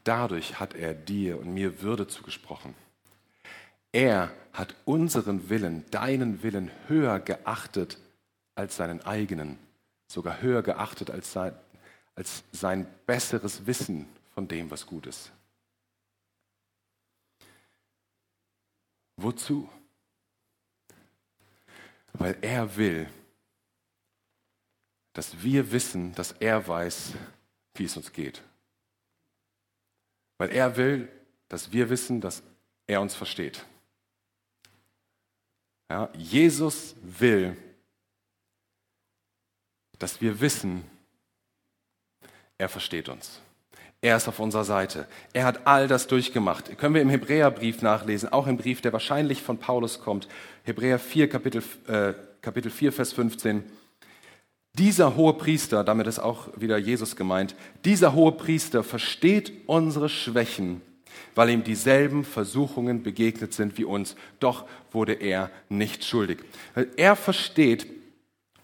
Dadurch 0.04 0.60
hat 0.60 0.74
er 0.74 0.92
dir 0.92 1.38
und 1.38 1.54
mir 1.54 1.80
Würde 1.80 2.06
zugesprochen. 2.06 2.74
Er 3.92 4.30
hat 4.52 4.74
unseren 4.84 5.48
Willen, 5.48 5.84
deinen 5.90 6.42
Willen 6.42 6.70
höher 6.86 7.18
geachtet 7.18 7.98
als 8.54 8.76
seinen 8.76 9.00
eigenen, 9.02 9.58
sogar 10.10 10.42
höher 10.42 10.62
geachtet 10.62 11.10
als 11.10 11.32
sein, 11.32 11.54
als 12.16 12.42
sein 12.50 12.86
besseres 13.06 13.66
Wissen 13.66 14.08
von 14.34 14.48
dem, 14.48 14.70
was 14.70 14.84
gut 14.84 15.06
ist. 15.06 15.30
Wozu? 19.16 19.70
Weil 22.14 22.36
er 22.40 22.76
will, 22.76 23.08
dass 25.12 25.42
wir 25.42 25.70
wissen, 25.70 26.12
dass 26.14 26.32
er 26.32 26.66
weiß, 26.66 27.12
wie 27.74 27.84
es 27.84 27.96
uns 27.96 28.12
geht. 28.12 28.42
Weil 30.38 30.50
er 30.50 30.76
will, 30.76 31.08
dass 31.48 31.70
wir 31.70 31.88
wissen, 31.88 32.20
dass 32.20 32.42
er 32.88 33.00
uns 33.00 33.14
versteht. 33.14 33.64
Ja, 35.88 36.10
Jesus 36.14 36.96
will, 37.02 37.56
dass 40.00 40.20
wir 40.20 40.40
wissen, 40.40 40.82
er 42.58 42.68
versteht 42.68 43.08
uns. 43.08 43.40
Er 44.02 44.16
ist 44.16 44.26
auf 44.26 44.40
unserer 44.40 44.64
Seite. 44.64 45.06
Er 45.32 45.44
hat 45.44 45.66
all 45.66 45.86
das 45.86 46.08
durchgemacht. 46.08 46.76
Können 46.78 46.94
wir 46.94 47.02
im 47.02 47.10
Hebräerbrief 47.10 47.82
nachlesen, 47.82 48.32
auch 48.32 48.48
im 48.48 48.56
Brief, 48.56 48.80
der 48.80 48.92
wahrscheinlich 48.92 49.42
von 49.42 49.58
Paulus 49.58 50.00
kommt. 50.00 50.26
Hebräer 50.64 50.98
4, 50.98 51.28
Kapitel, 51.28 51.62
äh, 51.86 52.14
Kapitel 52.40 52.70
4, 52.70 52.92
Vers 52.92 53.12
15. 53.12 53.62
Dieser 54.74 55.16
hohe 55.16 55.34
Priester, 55.34 55.84
damit 55.84 56.06
ist 56.06 56.18
auch 56.18 56.48
wieder 56.56 56.78
Jesus 56.78 57.14
gemeint, 57.14 57.54
dieser 57.84 58.14
hohe 58.14 58.32
Priester 58.32 58.82
versteht 58.82 59.52
unsere 59.66 60.08
Schwächen 60.08 60.82
weil 61.34 61.50
ihm 61.50 61.64
dieselben 61.64 62.24
Versuchungen 62.24 63.02
begegnet 63.02 63.52
sind 63.52 63.78
wie 63.78 63.84
uns. 63.84 64.16
Doch 64.38 64.66
wurde 64.90 65.14
er 65.14 65.50
nicht 65.68 66.04
schuldig. 66.04 66.38
Er 66.96 67.16
versteht 67.16 67.86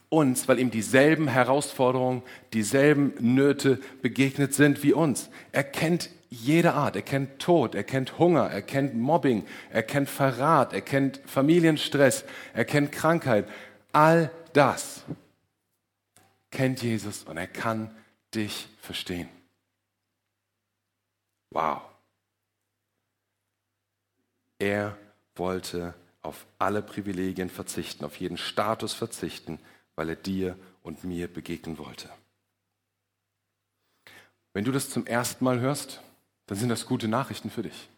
uns, 0.09 0.49
weil 0.49 0.59
ihm 0.59 0.71
dieselben 0.71 1.29
Herausforderungen, 1.29 2.23
dieselben 2.53 3.15
Nöte 3.21 3.81
begegnet 4.03 4.55
sind 4.55 4.83
wie 4.83 4.93
uns. 4.93 5.29
Er 5.53 5.65
kennt 5.65 6.11
jede 6.31 6.75
Art. 6.75 6.97
Er 6.97 7.03
kennt 7.03 7.39
Tod, 7.39 7.75
er 7.75 7.85
kennt 7.85 8.19
Hunger, 8.19 8.51
er 8.51 8.63
kennt 8.63 8.95
Mobbing, 8.95 9.47
er 9.71 9.83
kennt 9.83 10.09
Verrat, 10.09 10.73
er 10.73 10.81
kennt 10.81 11.21
Familienstress, 11.27 12.25
er 12.53 12.65
kennt 12.65 12.93
Krankheit. 12.93 13.49
All 13.93 14.31
das 14.53 15.05
kennt 16.51 16.83
Jesus 16.83 17.25
und 17.25 17.37
er 17.37 17.47
kann 17.47 17.95
dich 18.35 18.69
verstehen. 18.81 19.29
Wow. 21.51 21.83
Er 24.59 24.97
wollte 25.37 25.95
auf 26.23 26.47
alle 26.59 26.83
Privilegien 26.83 27.51
verzichten, 27.51 28.05
auf 28.05 28.17
jeden 28.17 28.37
Status 28.37 28.95
verzichten, 28.95 29.59
weil 29.97 30.11
er 30.11 30.17
dir 30.17 30.57
und 30.83 31.03
mir 31.03 31.27
begegnen 31.27 31.79
wollte. 31.79 32.09
Wenn 34.53 34.65
du 34.65 34.73
das 34.73 34.89
zum 34.89 35.07
ersten 35.07 35.45
Mal 35.45 35.59
hörst, 35.61 36.01
dann 36.47 36.57
sind 36.57 36.69
das 36.69 36.87
gute 36.87 37.09
Nachrichten 37.09 37.51
für 37.51 37.63
dich. 37.63 37.89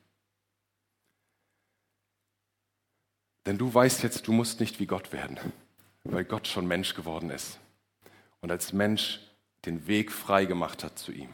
Denn 3.46 3.58
du 3.58 3.72
weißt 3.72 4.02
jetzt, 4.02 4.26
du 4.26 4.32
musst 4.32 4.60
nicht 4.60 4.80
wie 4.80 4.86
Gott 4.86 5.12
werden, 5.12 5.38
weil 6.04 6.24
Gott 6.24 6.48
schon 6.48 6.66
Mensch 6.66 6.94
geworden 6.94 7.30
ist 7.30 7.58
und 8.40 8.50
als 8.50 8.72
Mensch 8.72 9.20
den 9.64 9.86
Weg 9.86 10.12
frei 10.12 10.44
gemacht 10.44 10.84
hat 10.84 10.98
zu 10.98 11.12
ihm. 11.12 11.32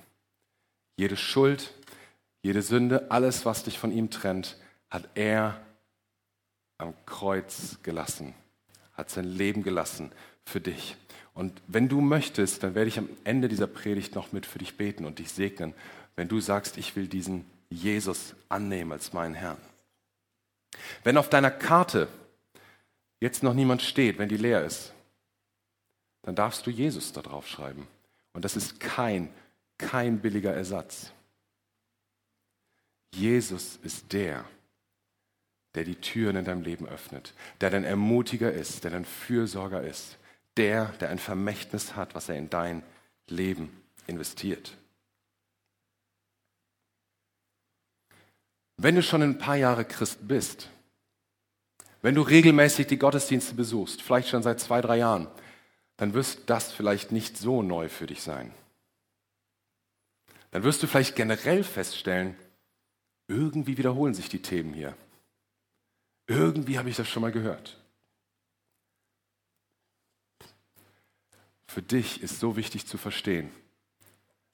Jede 0.96 1.16
Schuld, 1.16 1.72
jede 2.42 2.62
Sünde, 2.62 3.10
alles, 3.10 3.44
was 3.44 3.64
dich 3.64 3.78
von 3.78 3.92
ihm 3.92 4.10
trennt, 4.10 4.56
hat 4.90 5.08
er 5.14 5.60
am 6.78 6.94
Kreuz 7.06 7.78
gelassen, 7.82 8.34
hat 8.92 9.10
sein 9.10 9.24
Leben 9.24 9.62
gelassen 9.62 10.12
für 10.44 10.60
dich. 10.60 10.96
Und 11.34 11.60
wenn 11.66 11.88
du 11.88 12.00
möchtest, 12.00 12.62
dann 12.62 12.74
werde 12.74 12.88
ich 12.88 12.98
am 12.98 13.08
Ende 13.24 13.48
dieser 13.48 13.66
Predigt 13.66 14.14
noch 14.14 14.32
mit 14.32 14.46
für 14.46 14.58
dich 14.58 14.76
beten 14.76 15.04
und 15.04 15.18
dich 15.18 15.32
segnen, 15.32 15.74
wenn 16.16 16.28
du 16.28 16.40
sagst, 16.40 16.78
ich 16.78 16.94
will 16.94 17.08
diesen 17.08 17.44
Jesus 17.70 18.34
annehmen 18.48 18.92
als 18.92 19.12
meinen 19.12 19.34
Herrn. 19.34 19.58
Wenn 21.02 21.16
auf 21.16 21.28
deiner 21.28 21.50
Karte 21.50 22.08
jetzt 23.20 23.42
noch 23.42 23.54
niemand 23.54 23.82
steht, 23.82 24.18
wenn 24.18 24.28
die 24.28 24.36
leer 24.36 24.64
ist, 24.64 24.92
dann 26.22 26.34
darfst 26.34 26.66
du 26.66 26.70
Jesus 26.70 27.12
da 27.12 27.22
drauf 27.22 27.48
schreiben. 27.48 27.86
Und 28.32 28.44
das 28.44 28.56
ist 28.56 28.80
kein, 28.80 29.28
kein 29.78 30.20
billiger 30.20 30.52
Ersatz. 30.52 31.12
Jesus 33.12 33.78
ist 33.82 34.12
der, 34.12 34.44
der 35.74 35.84
die 35.84 35.96
Türen 35.96 36.36
in 36.36 36.44
deinem 36.44 36.62
Leben 36.62 36.86
öffnet, 36.86 37.34
der 37.60 37.70
dein 37.70 37.84
Ermutiger 37.84 38.52
ist, 38.52 38.84
der 38.84 38.92
dein 38.92 39.04
Fürsorger 39.04 39.82
ist, 39.82 40.18
der, 40.56 40.86
der 41.00 41.10
ein 41.10 41.18
Vermächtnis 41.18 41.96
hat, 41.96 42.14
was 42.14 42.28
er 42.28 42.36
in 42.36 42.50
dein 42.50 42.82
Leben 43.28 43.82
investiert. 44.06 44.76
Wenn 48.76 48.96
du 48.96 49.02
schon 49.02 49.22
ein 49.22 49.38
paar 49.38 49.56
Jahre 49.56 49.84
Christ 49.84 50.26
bist, 50.26 50.68
wenn 52.02 52.14
du 52.14 52.22
regelmäßig 52.22 52.86
die 52.86 52.98
Gottesdienste 52.98 53.54
besuchst, 53.54 54.02
vielleicht 54.02 54.28
schon 54.28 54.42
seit 54.42 54.60
zwei, 54.60 54.80
drei 54.80 54.98
Jahren, 54.98 55.28
dann 55.96 56.12
wirst 56.12 56.42
das 56.46 56.72
vielleicht 56.72 57.12
nicht 57.12 57.38
so 57.38 57.62
neu 57.62 57.88
für 57.88 58.06
dich 58.06 58.22
sein. 58.22 58.52
Dann 60.50 60.64
wirst 60.64 60.82
du 60.82 60.86
vielleicht 60.86 61.16
generell 61.16 61.64
feststellen, 61.64 62.36
irgendwie 63.26 63.78
wiederholen 63.78 64.14
sich 64.14 64.28
die 64.28 64.42
Themen 64.42 64.74
hier. 64.74 64.96
Irgendwie 66.26 66.78
habe 66.78 66.90
ich 66.90 66.96
das 66.96 67.08
schon 67.08 67.22
mal 67.22 67.32
gehört. 67.32 67.80
Für 71.74 71.82
dich 71.82 72.22
ist 72.22 72.38
so 72.38 72.54
wichtig 72.54 72.86
zu 72.86 72.98
verstehen, 72.98 73.50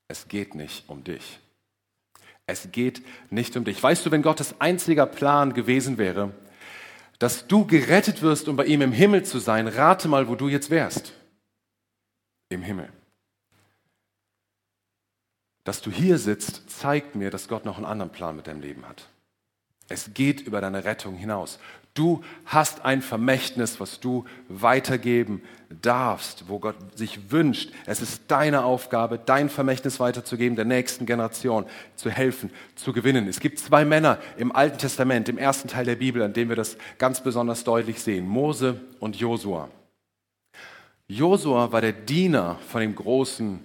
es 0.08 0.26
geht 0.28 0.54
nicht 0.54 0.88
um 0.88 1.04
dich. 1.04 1.38
Es 2.46 2.72
geht 2.72 3.02
nicht 3.28 3.58
um 3.58 3.64
dich. 3.66 3.82
Weißt 3.82 4.06
du, 4.06 4.10
wenn 4.10 4.22
Gottes 4.22 4.58
einziger 4.58 5.04
Plan 5.04 5.52
gewesen 5.52 5.98
wäre, 5.98 6.32
dass 7.18 7.46
du 7.46 7.66
gerettet 7.66 8.22
wirst, 8.22 8.48
um 8.48 8.56
bei 8.56 8.64
ihm 8.64 8.80
im 8.80 8.92
Himmel 8.92 9.22
zu 9.22 9.38
sein, 9.38 9.68
rate 9.68 10.08
mal, 10.08 10.28
wo 10.28 10.34
du 10.34 10.48
jetzt 10.48 10.70
wärst. 10.70 11.12
Im 12.48 12.62
Himmel. 12.62 12.90
Dass 15.64 15.82
du 15.82 15.90
hier 15.90 16.16
sitzt, 16.16 16.70
zeigt 16.70 17.16
mir, 17.16 17.30
dass 17.30 17.48
Gott 17.48 17.66
noch 17.66 17.76
einen 17.76 17.84
anderen 17.84 18.12
Plan 18.12 18.34
mit 18.34 18.46
deinem 18.46 18.62
Leben 18.62 18.88
hat. 18.88 19.10
Es 19.90 20.14
geht 20.14 20.40
über 20.40 20.60
deine 20.60 20.84
Rettung 20.84 21.16
hinaus. 21.16 21.58
Du 21.94 22.22
hast 22.46 22.84
ein 22.84 23.02
Vermächtnis, 23.02 23.80
was 23.80 23.98
du 23.98 24.24
weitergeben 24.48 25.42
darfst, 25.82 26.44
wo 26.46 26.60
Gott 26.60 26.76
sich 26.96 27.32
wünscht. 27.32 27.72
Es 27.84 28.00
ist 28.00 28.22
deine 28.28 28.62
Aufgabe, 28.62 29.18
dein 29.18 29.48
Vermächtnis 29.48 29.98
weiterzugeben, 29.98 30.54
der 30.54 30.64
nächsten 30.64 31.04
Generation 31.04 31.66
zu 31.96 32.08
helfen, 32.08 32.50
zu 32.76 32.92
gewinnen. 32.92 33.26
Es 33.26 33.40
gibt 33.40 33.58
zwei 33.58 33.84
Männer 33.84 34.18
im 34.36 34.54
Alten 34.54 34.78
Testament, 34.78 35.28
im 35.28 35.38
ersten 35.38 35.66
Teil 35.66 35.84
der 35.84 35.96
Bibel, 35.96 36.22
an 36.22 36.32
dem 36.32 36.48
wir 36.48 36.56
das 36.56 36.76
ganz 36.98 37.20
besonders 37.22 37.64
deutlich 37.64 38.00
sehen. 38.00 38.28
Mose 38.28 38.80
und 39.00 39.16
Josua. 39.16 39.68
Josua 41.08 41.72
war 41.72 41.80
der 41.80 41.92
Diener 41.92 42.56
von 42.68 42.82
dem 42.82 42.94
großen 42.94 43.58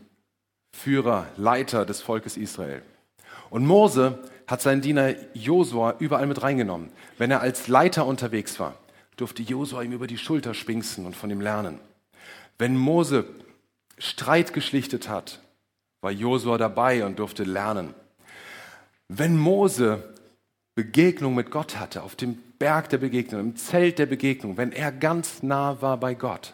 Führer, 0.76 1.28
Leiter 1.38 1.86
des 1.86 2.02
Volkes 2.02 2.38
Israel. 2.38 2.82
Und 3.52 3.68
Mose 3.68 4.18
hat 4.48 4.62
seinen 4.62 4.82
Diener 4.82 5.16
Josua 5.34 5.96
überall 6.00 6.28
mit 6.28 6.42
reingenommen. 6.42 6.90
Wenn 7.18 7.32
er 7.32 7.42
als 7.42 7.68
Leiter 7.68 8.06
unterwegs 8.06 8.60
war, 8.60 8.76
durfte 9.18 9.42
Josua 9.42 9.82
ihm 9.82 9.94
über 9.94 10.08
die 10.08 10.18
Schulter 10.18 10.54
spinksen 10.54 11.06
und 11.06 11.16
von 11.16 11.30
ihm 11.30 11.42
lernen. 11.42 11.80
Wenn 12.58 12.78
Mose 12.78 13.26
Streit 13.98 14.54
geschlichtet 14.54 15.10
hat, 15.10 15.40
war 16.02 16.12
Josua 16.12 16.58
dabei 16.58 17.06
und 17.06 17.20
durfte 17.20 17.44
lernen. 17.44 17.94
Wenn 19.08 19.38
Mose 19.38 20.16
Begegnung 20.76 21.36
mit 21.36 21.52
Gott 21.52 21.80
hatte, 21.80 22.04
auf 22.04 22.16
dem 22.16 22.38
Berg 22.60 22.90
der 22.90 22.98
Begegnung, 22.98 23.40
im 23.40 23.56
Zelt 23.56 23.98
der 23.98 24.06
Begegnung, 24.06 24.58
wenn 24.58 24.74
er 24.74 24.92
ganz 24.92 25.42
nah 25.42 25.82
war 25.82 25.98
bei 25.98 26.14
Gott, 26.14 26.54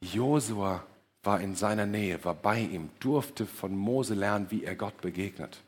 Josua 0.00 0.84
war 1.22 1.40
in 1.40 1.54
seiner 1.54 1.86
Nähe, 1.86 2.24
war 2.24 2.34
bei 2.34 2.60
ihm, 2.60 2.90
durfte 3.00 3.46
von 3.46 3.76
Mose 3.76 4.14
lernen, 4.14 4.46
wie 4.50 4.64
er 4.64 4.74
Gott 4.74 5.00
begegnet. 5.00 5.60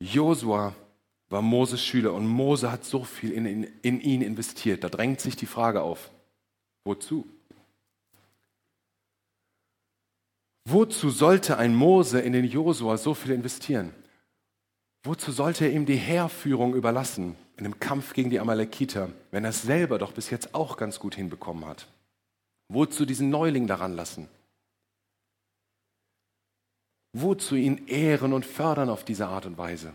Josua 0.00 0.74
war 1.28 1.42
Moses 1.42 1.84
Schüler 1.84 2.14
und 2.14 2.26
Mose 2.26 2.70
hat 2.70 2.84
so 2.84 3.04
viel 3.04 3.32
in, 3.32 3.46
in, 3.46 3.64
in 3.82 4.00
ihn 4.00 4.22
investiert. 4.22 4.84
Da 4.84 4.88
drängt 4.88 5.20
sich 5.20 5.36
die 5.36 5.46
Frage 5.46 5.82
auf, 5.82 6.10
wozu? 6.84 7.26
Wozu 10.64 11.10
sollte 11.10 11.58
ein 11.58 11.74
Mose 11.74 12.20
in 12.20 12.32
den 12.32 12.44
Josua 12.44 12.96
so 12.96 13.14
viel 13.14 13.32
investieren? 13.32 13.92
Wozu 15.02 15.32
sollte 15.32 15.64
er 15.64 15.72
ihm 15.72 15.86
die 15.86 15.96
Heerführung 15.96 16.74
überlassen 16.74 17.36
in 17.56 17.64
dem 17.64 17.80
Kampf 17.80 18.12
gegen 18.12 18.30
die 18.30 18.40
Amalekiter, 18.40 19.10
wenn 19.30 19.44
er 19.44 19.50
es 19.50 19.62
selber 19.62 19.98
doch 19.98 20.12
bis 20.12 20.30
jetzt 20.30 20.54
auch 20.54 20.76
ganz 20.76 20.98
gut 20.98 21.14
hinbekommen 21.14 21.64
hat? 21.66 21.86
Wozu 22.68 23.06
diesen 23.06 23.30
Neuling 23.30 23.66
daran 23.66 23.94
lassen? 23.94 24.28
Wozu 27.12 27.54
ihn 27.56 27.86
ehren 27.86 28.32
und 28.32 28.44
fördern 28.44 28.90
auf 28.90 29.04
diese 29.04 29.26
Art 29.26 29.46
und 29.46 29.58
Weise? 29.58 29.92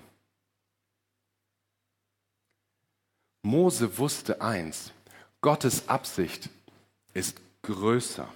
Mose 3.43 3.97
wusste 3.97 4.41
eins, 4.41 4.91
Gottes 5.41 5.89
Absicht 5.89 6.49
ist 7.13 7.41
größer. 7.62 8.28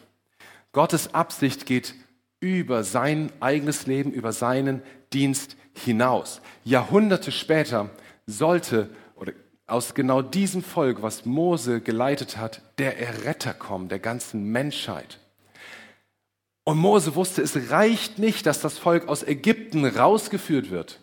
Gottes 0.73 1.13
Absicht 1.13 1.65
geht 1.65 1.95
über 2.39 2.83
sein 2.83 3.31
eigenes 3.39 3.87
Leben, 3.87 4.11
über 4.11 4.33
seinen 4.33 4.81
Dienst 5.13 5.55
hinaus. 5.73 6.41
Jahrhunderte 6.63 7.31
später 7.31 7.89
sollte 8.25 8.89
oder 9.15 9.33
aus 9.65 9.93
genau 9.93 10.21
diesem 10.21 10.63
Volk, 10.63 11.01
was 11.01 11.25
Mose 11.25 11.81
geleitet 11.81 12.37
hat, 12.37 12.61
der 12.77 12.99
Erretter 12.99 13.53
kommen 13.53 13.89
der 13.89 13.99
ganzen 13.99 14.43
Menschheit. 14.51 15.19
Und 16.67 16.79
Mose 16.79 17.15
wusste, 17.15 17.41
es 17.41 17.71
reicht 17.71 18.19
nicht, 18.19 18.45
dass 18.45 18.59
das 18.59 18.77
Volk 18.77 19.07
aus 19.07 19.23
Ägypten 19.23 19.85
rausgeführt 19.85 20.69
wird. 20.69 20.99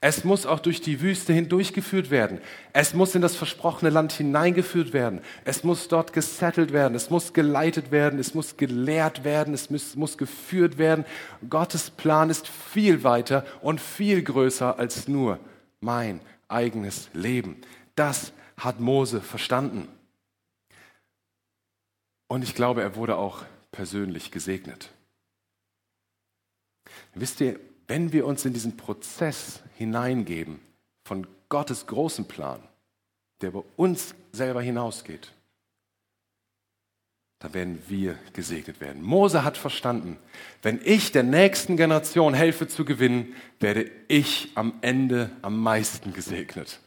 Es 0.00 0.22
muss 0.22 0.46
auch 0.46 0.60
durch 0.60 0.80
die 0.80 1.00
Wüste 1.00 1.32
hindurchgeführt 1.32 2.12
werden. 2.12 2.40
Es 2.72 2.94
muss 2.94 3.16
in 3.16 3.20
das 3.20 3.34
versprochene 3.34 3.90
Land 3.90 4.12
hineingeführt 4.12 4.92
werden. 4.92 5.20
Es 5.44 5.64
muss 5.64 5.88
dort 5.88 6.12
gesettelt 6.12 6.72
werden. 6.72 6.94
Es 6.94 7.10
muss 7.10 7.32
geleitet 7.32 7.90
werden. 7.90 8.20
Es 8.20 8.32
muss 8.34 8.56
gelehrt 8.56 9.24
werden. 9.24 9.54
Es 9.54 9.70
muss, 9.70 9.96
muss 9.96 10.18
geführt 10.18 10.78
werden. 10.78 11.04
Gottes 11.50 11.90
Plan 11.90 12.30
ist 12.30 12.46
viel 12.46 13.02
weiter 13.02 13.44
und 13.60 13.80
viel 13.80 14.22
größer 14.22 14.78
als 14.78 15.08
nur 15.08 15.40
mein 15.80 16.20
eigenes 16.46 17.10
Leben. 17.12 17.56
Das 17.96 18.32
hat 18.56 18.78
Mose 18.78 19.20
verstanden. 19.20 19.88
Und 22.28 22.44
ich 22.44 22.54
glaube, 22.54 22.82
er 22.82 22.94
wurde 22.94 23.16
auch 23.16 23.42
persönlich 23.72 24.30
gesegnet. 24.30 24.92
Wisst 27.14 27.40
ihr, 27.40 27.58
wenn 27.86 28.12
wir 28.12 28.26
uns 28.26 28.44
in 28.44 28.52
diesen 28.52 28.76
Prozess 28.76 29.62
hineingeben 29.76 30.60
von 31.04 31.26
Gottes 31.48 31.86
großen 31.86 32.26
Plan, 32.28 32.60
der 33.40 33.50
über 33.50 33.64
uns 33.76 34.14
selber 34.32 34.60
hinausgeht, 34.60 35.32
dann 37.40 37.54
werden 37.54 37.82
wir 37.86 38.18
gesegnet 38.32 38.80
werden. 38.80 39.00
Mose 39.00 39.44
hat 39.44 39.56
verstanden, 39.56 40.18
wenn 40.62 40.80
ich 40.82 41.12
der 41.12 41.22
nächsten 41.22 41.76
Generation 41.76 42.34
helfe 42.34 42.66
zu 42.66 42.84
gewinnen, 42.84 43.34
werde 43.60 43.90
ich 44.08 44.50
am 44.56 44.74
Ende 44.80 45.30
am 45.40 45.60
meisten 45.60 46.12
gesegnet. 46.12 46.80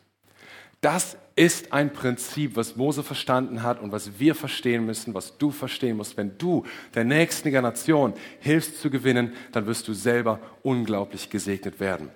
Das 0.81 1.15
ist 1.41 1.73
ein 1.73 1.91
Prinzip, 1.91 2.55
was 2.55 2.75
Mose 2.75 3.01
verstanden 3.01 3.63
hat 3.63 3.81
und 3.81 3.91
was 3.91 4.19
wir 4.19 4.35
verstehen 4.35 4.85
müssen, 4.85 5.15
was 5.15 5.39
du 5.39 5.49
verstehen 5.49 5.97
musst. 5.97 6.15
Wenn 6.15 6.37
du 6.37 6.67
der 6.93 7.03
nächsten 7.03 7.49
Generation 7.49 8.13
hilfst 8.39 8.79
zu 8.79 8.91
gewinnen, 8.91 9.33
dann 9.51 9.65
wirst 9.65 9.87
du 9.87 9.93
selber 9.95 10.39
unglaublich 10.61 11.31
gesegnet 11.31 11.79
werden. 11.79 12.11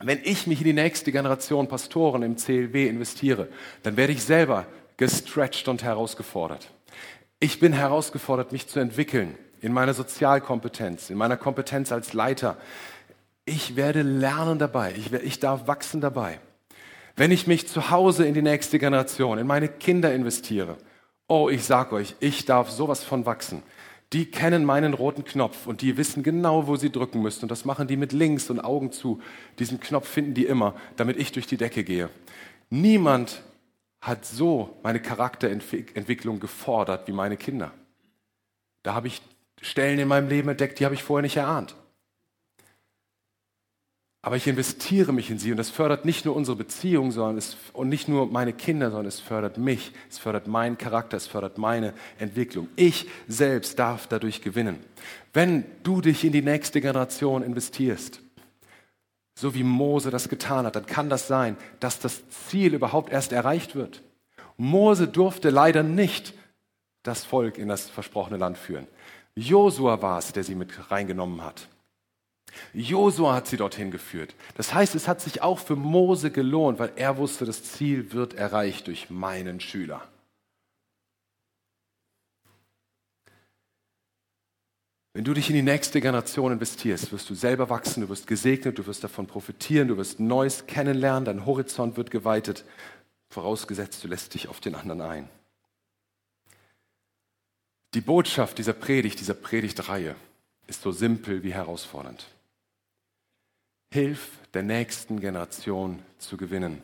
Wenn 0.00 0.18
ich 0.24 0.46
mich 0.46 0.60
in 0.60 0.64
die 0.64 0.72
nächste 0.72 1.12
Generation 1.12 1.68
Pastoren 1.68 2.22
im 2.22 2.38
CLW 2.38 2.88
investiere, 2.88 3.48
dann 3.82 3.98
werde 3.98 4.14
ich 4.14 4.24
selber 4.24 4.64
gestretched 4.96 5.68
und 5.68 5.82
herausgefordert. 5.82 6.70
Ich 7.40 7.60
bin 7.60 7.74
herausgefordert, 7.74 8.50
mich 8.50 8.66
zu 8.66 8.80
entwickeln 8.80 9.34
in 9.60 9.74
meiner 9.74 9.92
Sozialkompetenz, 9.92 11.10
in 11.10 11.18
meiner 11.18 11.36
Kompetenz 11.36 11.92
als 11.92 12.14
Leiter. 12.14 12.56
Ich 13.44 13.76
werde 13.76 14.00
lernen 14.00 14.58
dabei, 14.58 14.94
ich, 14.96 15.12
ich 15.12 15.38
darf 15.38 15.66
wachsen 15.66 16.00
dabei. 16.00 16.40
Wenn 17.16 17.30
ich 17.30 17.46
mich 17.46 17.68
zu 17.68 17.90
Hause 17.90 18.26
in 18.26 18.34
die 18.34 18.42
nächste 18.42 18.78
Generation, 18.78 19.38
in 19.38 19.46
meine 19.46 19.68
Kinder 19.68 20.12
investiere, 20.12 20.76
oh, 21.28 21.48
ich 21.48 21.64
sag 21.64 21.92
euch, 21.92 22.16
ich 22.20 22.44
darf 22.44 22.70
sowas 22.70 23.04
von 23.04 23.24
wachsen. 23.24 23.62
Die 24.12 24.30
kennen 24.30 24.64
meinen 24.64 24.94
roten 24.94 25.24
Knopf 25.24 25.66
und 25.66 25.80
die 25.80 25.96
wissen 25.96 26.22
genau, 26.22 26.66
wo 26.66 26.76
sie 26.76 26.90
drücken 26.90 27.22
müssen. 27.22 27.44
Und 27.44 27.50
das 27.50 27.64
machen 27.64 27.88
die 27.88 27.96
mit 27.96 28.12
links 28.12 28.50
und 28.50 28.60
Augen 28.60 28.92
zu. 28.92 29.20
Diesen 29.58 29.80
Knopf 29.80 30.08
finden 30.08 30.34
die 30.34 30.46
immer, 30.46 30.74
damit 30.96 31.16
ich 31.16 31.32
durch 31.32 31.46
die 31.46 31.56
Decke 31.56 31.84
gehe. 31.84 32.10
Niemand 32.70 33.42
hat 34.00 34.24
so 34.24 34.76
meine 34.82 35.00
Charakterentwicklung 35.00 36.38
gefordert 36.38 37.08
wie 37.08 37.12
meine 37.12 37.36
Kinder. 37.36 37.72
Da 38.82 38.94
habe 38.94 39.08
ich 39.08 39.22
Stellen 39.62 39.98
in 39.98 40.08
meinem 40.08 40.28
Leben 40.28 40.48
entdeckt, 40.48 40.78
die 40.78 40.84
habe 40.84 40.94
ich 40.94 41.02
vorher 41.02 41.22
nicht 41.22 41.36
erahnt. 41.36 41.74
Aber 44.24 44.36
ich 44.36 44.46
investiere 44.46 45.12
mich 45.12 45.30
in 45.30 45.38
sie 45.38 45.50
und 45.50 45.58
das 45.58 45.68
fördert 45.68 46.06
nicht 46.06 46.24
nur 46.24 46.34
unsere 46.34 46.56
Beziehung 46.56 47.12
sondern 47.12 47.36
es, 47.36 47.58
und 47.74 47.90
nicht 47.90 48.08
nur 48.08 48.24
meine 48.24 48.54
Kinder, 48.54 48.88
sondern 48.88 49.04
es 49.04 49.20
fördert 49.20 49.58
mich, 49.58 49.92
es 50.08 50.16
fördert 50.16 50.46
meinen 50.46 50.78
Charakter, 50.78 51.18
es 51.18 51.26
fördert 51.26 51.58
meine 51.58 51.92
Entwicklung. 52.18 52.68
Ich 52.74 53.06
selbst 53.28 53.78
darf 53.78 54.06
dadurch 54.06 54.40
gewinnen. 54.40 54.78
Wenn 55.34 55.66
du 55.82 56.00
dich 56.00 56.24
in 56.24 56.32
die 56.32 56.40
nächste 56.40 56.80
Generation 56.80 57.42
investierst, 57.42 58.22
so 59.34 59.54
wie 59.54 59.62
Mose 59.62 60.10
das 60.10 60.30
getan 60.30 60.64
hat, 60.64 60.76
dann 60.76 60.86
kann 60.86 61.10
das 61.10 61.28
sein, 61.28 61.58
dass 61.78 61.98
das 61.98 62.26
Ziel 62.30 62.72
überhaupt 62.72 63.12
erst 63.12 63.30
erreicht 63.30 63.74
wird. 63.74 64.00
Mose 64.56 65.06
durfte 65.06 65.50
leider 65.50 65.82
nicht 65.82 66.32
das 67.02 67.26
Volk 67.26 67.58
in 67.58 67.68
das 67.68 67.90
versprochene 67.90 68.38
Land 68.38 68.56
führen. 68.56 68.86
Josua 69.34 70.00
war 70.00 70.18
es, 70.18 70.32
der 70.32 70.44
sie 70.44 70.54
mit 70.54 70.90
reingenommen 70.90 71.44
hat. 71.44 71.68
Josua 72.72 73.34
hat 73.34 73.46
sie 73.46 73.56
dorthin 73.56 73.90
geführt. 73.90 74.34
Das 74.56 74.74
heißt, 74.74 74.94
es 74.94 75.08
hat 75.08 75.20
sich 75.20 75.42
auch 75.42 75.58
für 75.58 75.76
Mose 75.76 76.30
gelohnt, 76.30 76.78
weil 76.78 76.92
er 76.96 77.16
wusste, 77.16 77.44
das 77.44 77.62
Ziel 77.62 78.12
wird 78.12 78.34
erreicht 78.34 78.86
durch 78.86 79.10
meinen 79.10 79.60
Schüler. 79.60 80.06
Wenn 85.16 85.24
du 85.24 85.32
dich 85.32 85.48
in 85.48 85.54
die 85.54 85.62
nächste 85.62 86.00
Generation 86.00 86.50
investierst, 86.50 87.12
wirst 87.12 87.30
du 87.30 87.34
selber 87.34 87.70
wachsen, 87.70 88.00
du 88.00 88.08
wirst 88.08 88.26
gesegnet, 88.26 88.78
du 88.78 88.86
wirst 88.86 89.04
davon 89.04 89.28
profitieren, 89.28 89.86
du 89.86 89.96
wirst 89.96 90.18
Neues 90.18 90.66
kennenlernen, 90.66 91.24
dein 91.24 91.46
Horizont 91.46 91.96
wird 91.96 92.10
geweitet, 92.10 92.64
vorausgesetzt, 93.30 94.02
du 94.02 94.08
lässt 94.08 94.34
dich 94.34 94.48
auf 94.48 94.58
den 94.58 94.74
anderen 94.74 95.00
ein. 95.02 95.28
Die 97.94 98.00
Botschaft 98.00 98.58
dieser 98.58 98.72
Predigt, 98.72 99.20
dieser 99.20 99.34
Predigtreihe 99.34 100.16
ist 100.66 100.82
so 100.82 100.90
simpel 100.90 101.44
wie 101.44 101.54
herausfordernd. 101.54 102.26
Hilf 103.94 104.40
der 104.54 104.64
nächsten 104.64 105.20
Generation 105.20 106.02
zu 106.18 106.36
gewinnen, 106.36 106.82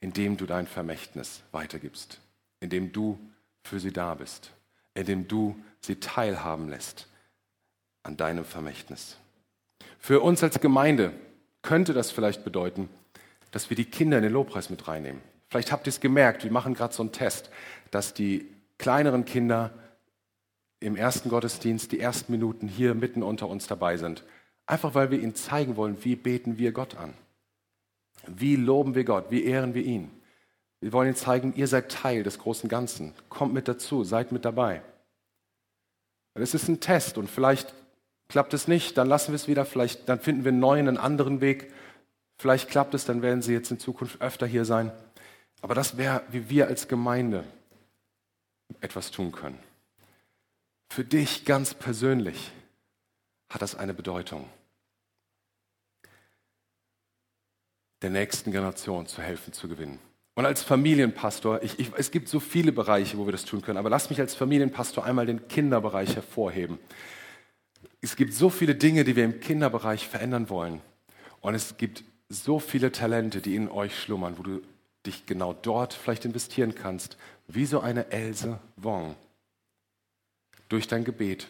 indem 0.00 0.38
du 0.38 0.46
dein 0.46 0.66
Vermächtnis 0.66 1.42
weitergibst, 1.52 2.18
indem 2.60 2.92
du 2.94 3.18
für 3.62 3.78
sie 3.78 3.92
da 3.92 4.14
bist, 4.14 4.52
indem 4.94 5.28
du 5.28 5.54
sie 5.80 5.96
teilhaben 5.96 6.70
lässt 6.70 7.08
an 8.04 8.16
deinem 8.16 8.46
Vermächtnis. 8.46 9.18
Für 9.98 10.20
uns 10.20 10.42
als 10.42 10.58
Gemeinde 10.58 11.12
könnte 11.60 11.92
das 11.92 12.10
vielleicht 12.10 12.42
bedeuten, 12.42 12.88
dass 13.50 13.68
wir 13.68 13.76
die 13.76 13.84
Kinder 13.84 14.16
in 14.16 14.22
den 14.22 14.32
Lobpreis 14.32 14.70
mit 14.70 14.88
reinnehmen. 14.88 15.20
Vielleicht 15.50 15.72
habt 15.72 15.86
ihr 15.86 15.90
es 15.90 16.00
gemerkt, 16.00 16.42
wir 16.42 16.52
machen 16.52 16.72
gerade 16.72 16.94
so 16.94 17.02
einen 17.02 17.12
Test, 17.12 17.50
dass 17.90 18.14
die 18.14 18.50
kleineren 18.78 19.26
Kinder 19.26 19.74
im 20.80 20.96
ersten 20.96 21.28
Gottesdienst 21.28 21.92
die 21.92 22.00
ersten 22.00 22.32
Minuten 22.32 22.66
hier 22.66 22.94
mitten 22.94 23.22
unter 23.22 23.46
uns 23.46 23.66
dabei 23.66 23.98
sind. 23.98 24.24
Einfach 24.66 24.94
weil 24.94 25.10
wir 25.10 25.20
ihnen 25.20 25.34
zeigen 25.34 25.76
wollen, 25.76 26.04
wie 26.04 26.16
beten 26.16 26.58
wir 26.58 26.72
Gott 26.72 26.96
an. 26.96 27.14
Wie 28.26 28.56
loben 28.56 28.94
wir 28.94 29.04
Gott, 29.04 29.26
wie 29.30 29.44
ehren 29.44 29.74
wir 29.74 29.82
ihn. 29.82 30.10
Wir 30.80 30.92
wollen 30.92 31.08
ihnen 31.08 31.16
zeigen, 31.16 31.54
ihr 31.54 31.68
seid 31.68 31.90
Teil 31.90 32.22
des 32.22 32.38
großen 32.38 32.68
Ganzen. 32.68 33.14
Kommt 33.28 33.54
mit 33.54 33.68
dazu, 33.68 34.04
seid 34.04 34.32
mit 34.32 34.44
dabei. 34.44 34.82
Es 36.34 36.52
ist 36.52 36.68
ein 36.68 36.80
Test 36.80 37.16
und 37.16 37.30
vielleicht 37.30 37.72
Klappt 38.28 38.54
es 38.54 38.66
nicht, 38.66 38.98
dann 38.98 39.08
lassen 39.08 39.28
wir 39.28 39.36
es 39.36 39.48
wieder. 39.48 39.64
Vielleicht, 39.64 40.08
dann 40.08 40.20
finden 40.20 40.44
wir 40.44 40.50
einen 40.50 40.60
neuen, 40.60 40.88
einen 40.88 40.98
anderen 40.98 41.40
Weg. 41.40 41.72
Vielleicht 42.38 42.68
klappt 42.68 42.94
es, 42.94 43.04
dann 43.04 43.22
werden 43.22 43.42
sie 43.42 43.52
jetzt 43.52 43.70
in 43.70 43.78
Zukunft 43.78 44.20
öfter 44.20 44.46
hier 44.46 44.64
sein. 44.64 44.90
Aber 45.62 45.74
das 45.74 45.96
wäre, 45.96 46.22
wie 46.30 46.50
wir 46.50 46.66
als 46.66 46.88
Gemeinde 46.88 47.44
etwas 48.80 49.10
tun 49.10 49.32
können. 49.32 49.58
Für 50.90 51.04
dich 51.04 51.44
ganz 51.44 51.74
persönlich 51.74 52.50
hat 53.48 53.62
das 53.62 53.74
eine 53.74 53.94
Bedeutung. 53.94 54.48
Der 58.02 58.10
nächsten 58.10 58.52
Generation 58.52 59.06
zu 59.06 59.22
helfen, 59.22 59.52
zu 59.52 59.68
gewinnen. 59.68 59.98
Und 60.34 60.44
als 60.44 60.62
Familienpastor, 60.62 61.62
ich, 61.62 61.78
ich, 61.78 61.90
es 61.96 62.10
gibt 62.10 62.28
so 62.28 62.40
viele 62.40 62.70
Bereiche, 62.70 63.16
wo 63.16 63.24
wir 63.24 63.32
das 63.32 63.46
tun 63.46 63.62
können, 63.62 63.78
aber 63.78 63.88
lass 63.88 64.10
mich 64.10 64.20
als 64.20 64.34
Familienpastor 64.34 65.04
einmal 65.04 65.24
den 65.24 65.48
Kinderbereich 65.48 66.14
hervorheben. 66.14 66.78
Es 68.02 68.16
gibt 68.16 68.34
so 68.34 68.50
viele 68.50 68.74
Dinge, 68.74 69.04
die 69.04 69.16
wir 69.16 69.24
im 69.24 69.40
Kinderbereich 69.40 70.06
verändern 70.06 70.50
wollen. 70.50 70.82
Und 71.40 71.54
es 71.54 71.78
gibt 71.78 72.04
so 72.28 72.58
viele 72.58 72.92
Talente, 72.92 73.40
die 73.40 73.56
in 73.56 73.70
euch 73.70 73.98
schlummern, 73.98 74.36
wo 74.36 74.42
du 74.42 74.62
dich 75.06 75.24
genau 75.24 75.54
dort 75.54 75.94
vielleicht 75.94 76.24
investieren 76.24 76.74
kannst, 76.74 77.16
wie 77.48 77.64
so 77.64 77.80
eine 77.80 78.10
Else 78.10 78.58
Wong. 78.76 79.16
Durch 80.68 80.86
dein 80.86 81.04
Gebet. 81.04 81.48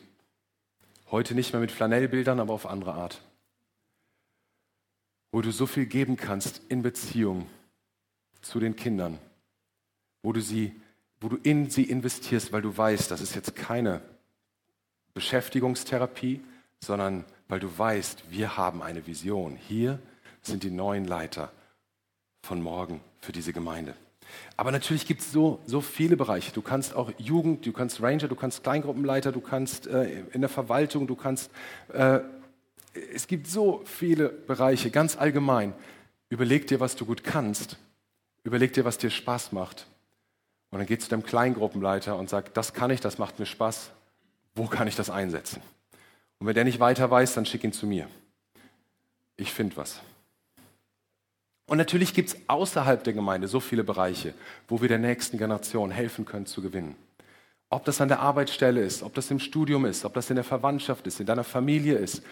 Heute 1.11 1.35
nicht 1.35 1.53
mehr 1.53 1.61
mit 1.61 1.71
Flanellbildern, 1.71 2.41
aber 2.41 2.55
auf 2.55 2.67
andere 2.67 2.95
Art. 2.95 3.23
Wo 5.31 5.41
du 5.41 5.53
so 5.53 5.67
viel 5.67 5.87
geben 5.87 6.17
kannst 6.17 6.61
in 6.69 6.83
Beziehung 6.83 7.47
zu 8.43 8.59
den 8.61 8.77
Kindern, 8.77 9.19
wo 10.23 10.33
du, 10.33 10.41
sie, 10.41 10.75
wo 11.21 11.29
du 11.29 11.37
in 11.37 11.71
sie 11.71 11.85
investierst, 11.85 12.53
weil 12.53 12.63
du 12.63 12.77
weißt, 12.77 13.11
das 13.11 13.21
ist 13.21 13.35
jetzt 13.35 13.55
keine 13.55 14.01
Beschäftigungstherapie, 15.15 16.41
sondern 16.81 17.25
weil 17.49 17.61
du 17.61 17.79
weißt, 17.79 18.31
wir 18.31 18.57
haben 18.57 18.83
eine 18.83 19.07
Vision. 19.07 19.57
Hier 19.57 19.99
sind 20.43 20.63
die 20.63 20.71
neuen 20.71 21.05
Leiter 21.05 21.53
von 22.43 22.63
morgen 22.63 23.01
für 23.21 23.33
diese 23.33 23.53
Gemeinde. 23.53 23.95
Aber 24.57 24.71
natürlich 24.71 25.07
gibt 25.07 25.21
es 25.21 25.33
so, 25.33 25.61
so 25.67 25.81
viele 25.81 26.17
Bereiche. 26.17 26.53
Du 26.53 26.63
kannst 26.63 26.95
auch 26.95 27.11
Jugend, 27.19 27.67
du 27.67 27.73
kannst 27.73 28.03
Ranger, 28.03 28.29
du 28.29 28.37
kannst 28.37 28.63
Kleingruppenleiter, 28.63 29.33
du 29.33 29.41
kannst 29.41 29.87
äh, 29.87 30.23
in 30.33 30.41
der 30.41 30.51
Verwaltung, 30.51 31.07
du 31.07 31.17
kannst... 31.17 31.51
Äh, 31.93 32.21
es 33.13 33.27
gibt 33.27 33.47
so 33.47 33.83
viele 33.85 34.31
Bereiche, 34.31 34.91
ganz 34.91 35.19
allgemein. 35.19 35.75
Überleg 36.31 36.67
dir, 36.67 36.81
was 36.81 36.97
du 36.97 37.05
gut 37.05 37.23
kannst 37.23 37.77
Überleg 38.47 38.73
dir, 38.73 38.85
was 38.85 38.97
dir 38.97 39.11
Spaß 39.11 39.51
macht. 39.51 39.89
Und 40.71 40.79
dann 40.79 40.87
geh 40.87 40.97
zu 40.97 41.11
deinem 41.11 41.25
Kleingruppenleiter 41.25 42.17
und 42.17 42.31
sag, 42.31 42.55
das 42.55 42.75
kann 42.75 42.93
ich, 42.93 43.01
das 43.01 43.19
macht 43.19 43.41
mir 43.41 43.47
Spaß. 43.47 43.91
Wo 44.55 44.67
kann 44.67 44.87
ich 44.87 44.95
das 44.95 45.11
einsetzen? 45.11 45.61
Und 46.39 46.47
wenn 46.47 46.55
der 46.55 46.63
nicht 46.63 46.79
weiter 46.79 47.11
weiß, 47.11 47.35
dann 47.35 47.45
schick 47.45 47.65
ihn 47.65 47.73
zu 47.73 47.89
mir. 47.89 48.09
Ich 49.37 49.53
finde 49.53 49.77
was. 49.77 50.01
Und 51.67 51.79
natürlich 51.79 52.15
gibt 52.15 52.29
es 52.29 52.37
außerhalb 52.47 53.03
der 53.03 53.13
Gemeinde 53.13 53.49
so 53.49 53.61
viele 53.61 53.85
Bereiche, 53.85 54.35
wo 54.69 54.81
wir 54.81 54.89
der 54.89 54.99
nächsten 54.99 55.39
Generation 55.39 55.91
helfen 55.91 56.25
können 56.25 56.47
zu 56.47 56.63
gewinnen. 56.63 56.95
Ob 57.69 57.85
das 57.85 58.01
an 58.01 58.09
der 58.09 58.21
Arbeitsstelle 58.21 58.81
ist, 58.81 59.03
ob 59.03 59.15
das 59.15 59.31
im 59.31 59.41
Studium 59.41 59.85
ist, 59.85 60.05
ob 60.05 60.15
das 60.15 60.31
in 60.31 60.37
der 60.37 60.45
Verwandtschaft 60.45 61.07
ist, 61.07 61.19
in 61.19 61.27
deiner 61.27 61.45
Familie 61.45 61.97
ist. 61.99 62.23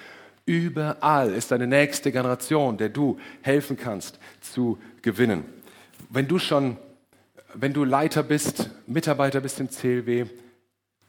Überall 0.46 1.32
ist 1.32 1.50
deine 1.50 1.66
nächste 1.66 2.12
Generation, 2.12 2.76
der 2.76 2.90
du 2.90 3.18
helfen 3.42 3.76
kannst 3.76 4.18
zu 4.40 4.78
gewinnen 5.02 5.44
wenn 6.14 6.28
du 6.28 6.38
schon, 6.38 6.76
wenn 7.54 7.72
du 7.72 7.84
Leiter 7.84 8.22
bist, 8.22 8.70
Mitarbeiter 8.86 9.40
bist 9.40 9.60
im 9.60 9.68
CLW, 9.68 10.26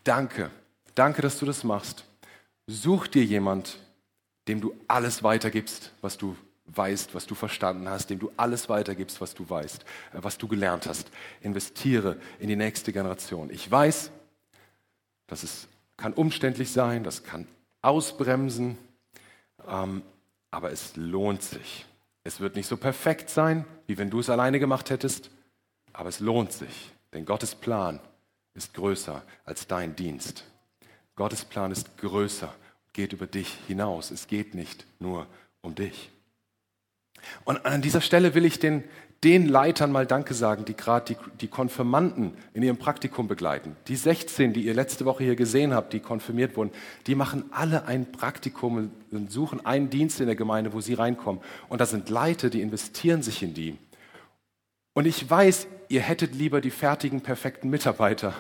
danke. 0.04 0.50
Danke, 0.96 1.22
dass 1.22 1.40
du 1.40 1.46
das 1.46 1.64
machst. 1.64 2.06
Such 2.68 3.08
dir 3.08 3.24
jemand, 3.24 3.78
dem 4.48 4.62
du 4.62 4.74
alles 4.88 5.24
weitergibst, 5.24 5.92
was 6.02 6.18
du 6.18 6.36
weißt, 6.68 7.14
was 7.14 7.26
du 7.26 7.36
verstanden 7.36 7.90
hast, 7.90 8.10
dem 8.10 8.20
du 8.20 8.32
alles 8.38 8.70
weitergibst, 8.70 9.22
was 9.22 9.34
du 9.34 9.50
weißt, 9.50 9.84
äh, 9.84 10.18
was 10.22 10.38
du 10.38 10.48
gelernt 10.48 10.88
hast. 10.88 11.12
Investiere 11.42 12.18
in 12.40 12.48
die 12.48 12.56
nächste 12.56 12.92
Generation. 12.92 13.50
Ich 13.50 13.70
weiß, 13.70 14.12
dass 15.28 15.44
es 15.44 15.68
kann 15.98 16.14
umständlich 16.14 16.72
sein, 16.72 17.04
das 17.04 17.24
kann 17.24 17.48
ausbremsen, 17.82 18.78
ähm, 19.68 20.02
aber 20.52 20.72
es 20.72 20.96
lohnt 20.96 21.42
sich. 21.42 21.86
Es 22.24 22.40
wird 22.40 22.56
nicht 22.56 22.68
so 22.68 22.78
perfekt 22.78 23.30
sein, 23.30 23.66
wie 23.88 23.98
wenn 23.98 24.10
du 24.10 24.20
es 24.20 24.30
alleine 24.30 24.60
gemacht 24.60 24.90
hättest, 24.90 25.30
aber 25.94 26.10
es 26.10 26.20
lohnt 26.20 26.52
sich, 26.52 26.92
denn 27.14 27.26
Gottes 27.26 27.56
Plan 27.56 28.00
ist 28.54 28.74
größer 28.74 29.24
als 29.46 29.68
dein 29.68 29.96
Dienst. 29.96 30.44
Gottes 31.16 31.46
Plan 31.46 31.72
ist 31.72 31.98
größer, 31.98 32.54
geht 32.94 33.14
über 33.14 33.28
dich 33.28 33.58
hinaus. 33.68 34.12
Es 34.12 34.28
geht 34.28 34.56
nicht 34.56 34.86
nur 35.00 35.28
um 35.62 35.76
dich. 35.76 36.10
Und 37.44 37.66
an 37.66 37.82
dieser 37.82 38.02
Stelle 38.02 38.34
will 38.34 38.46
ich 38.46 38.60
den, 38.60 38.84
den 39.24 39.48
Leitern 39.48 39.92
mal 39.92 40.06
Danke 40.06 40.34
sagen, 40.34 40.66
die 40.66 40.76
gerade 40.76 41.16
die, 41.16 41.38
die 41.42 41.48
Konfirmanden 41.48 42.34
in 42.54 42.64
ihrem 42.64 42.78
Praktikum 42.78 43.28
begleiten. 43.28 43.76
Die 43.88 43.96
16, 43.96 44.54
die 44.54 44.66
ihr 44.66 44.74
letzte 44.74 45.06
Woche 45.06 45.24
hier 45.24 45.36
gesehen 45.36 45.74
habt, 45.74 45.94
die 45.94 46.00
konfirmiert 46.00 46.56
wurden, 46.56 46.72
die 47.08 47.16
machen 47.16 47.46
alle 47.52 47.86
ein 47.86 48.12
Praktikum 48.12 48.92
und 49.12 49.32
suchen 49.32 49.66
einen 49.66 49.90
Dienst 49.90 50.20
in 50.20 50.28
der 50.28 50.36
Gemeinde, 50.36 50.74
wo 50.74 50.82
sie 50.82 50.94
reinkommen. 50.94 51.42
Und 51.70 51.82
da 51.82 51.86
sind 51.86 52.10
Leiter, 52.10 52.50
die 52.50 52.62
investieren 52.62 53.24
sich 53.24 53.42
in 53.42 53.54
die. 53.54 53.78
Und 54.94 55.06
ich 55.06 55.30
weiß, 55.30 55.68
ihr 55.90 56.02
hättet 56.02 56.36
lieber 56.36 56.62
die 56.62 56.72
fertigen, 56.72 57.22
perfekten 57.22 57.70
Mitarbeiter. 57.70 58.34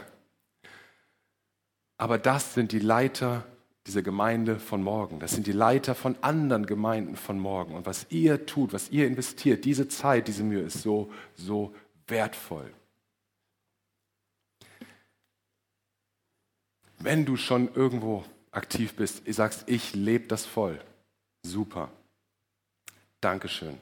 Aber 1.97 2.17
das 2.17 2.53
sind 2.53 2.71
die 2.71 2.79
Leiter 2.79 3.45
dieser 3.85 4.01
Gemeinde 4.01 4.59
von 4.59 4.81
morgen. 4.81 5.19
Das 5.19 5.31
sind 5.31 5.45
die 5.45 5.51
Leiter 5.51 5.93
von 5.93 6.15
anderen 6.21 6.65
Gemeinden 6.65 7.15
von 7.15 7.39
morgen. 7.39 7.75
Und 7.75 7.85
was 7.85 8.07
ihr 8.09 8.45
tut, 8.45 8.73
was 8.73 8.89
ihr 8.89 9.05
investiert, 9.05 9.63
diese 9.63 9.87
Zeit, 9.87 10.27
diese 10.27 10.43
Mühe 10.43 10.61
ist 10.61 10.81
so, 10.81 11.11
so 11.35 11.75
wertvoll. 12.07 12.71
Wenn 16.99 17.25
du 17.25 17.37
schon 17.37 17.73
irgendwo 17.75 18.23
aktiv 18.51 18.95
bist, 18.95 19.21
sagst, 19.27 19.65
ich 19.67 19.93
lebe 19.93 20.27
das 20.27 20.45
voll. 20.45 20.79
Super. 21.43 21.91
Dankeschön. 23.21 23.77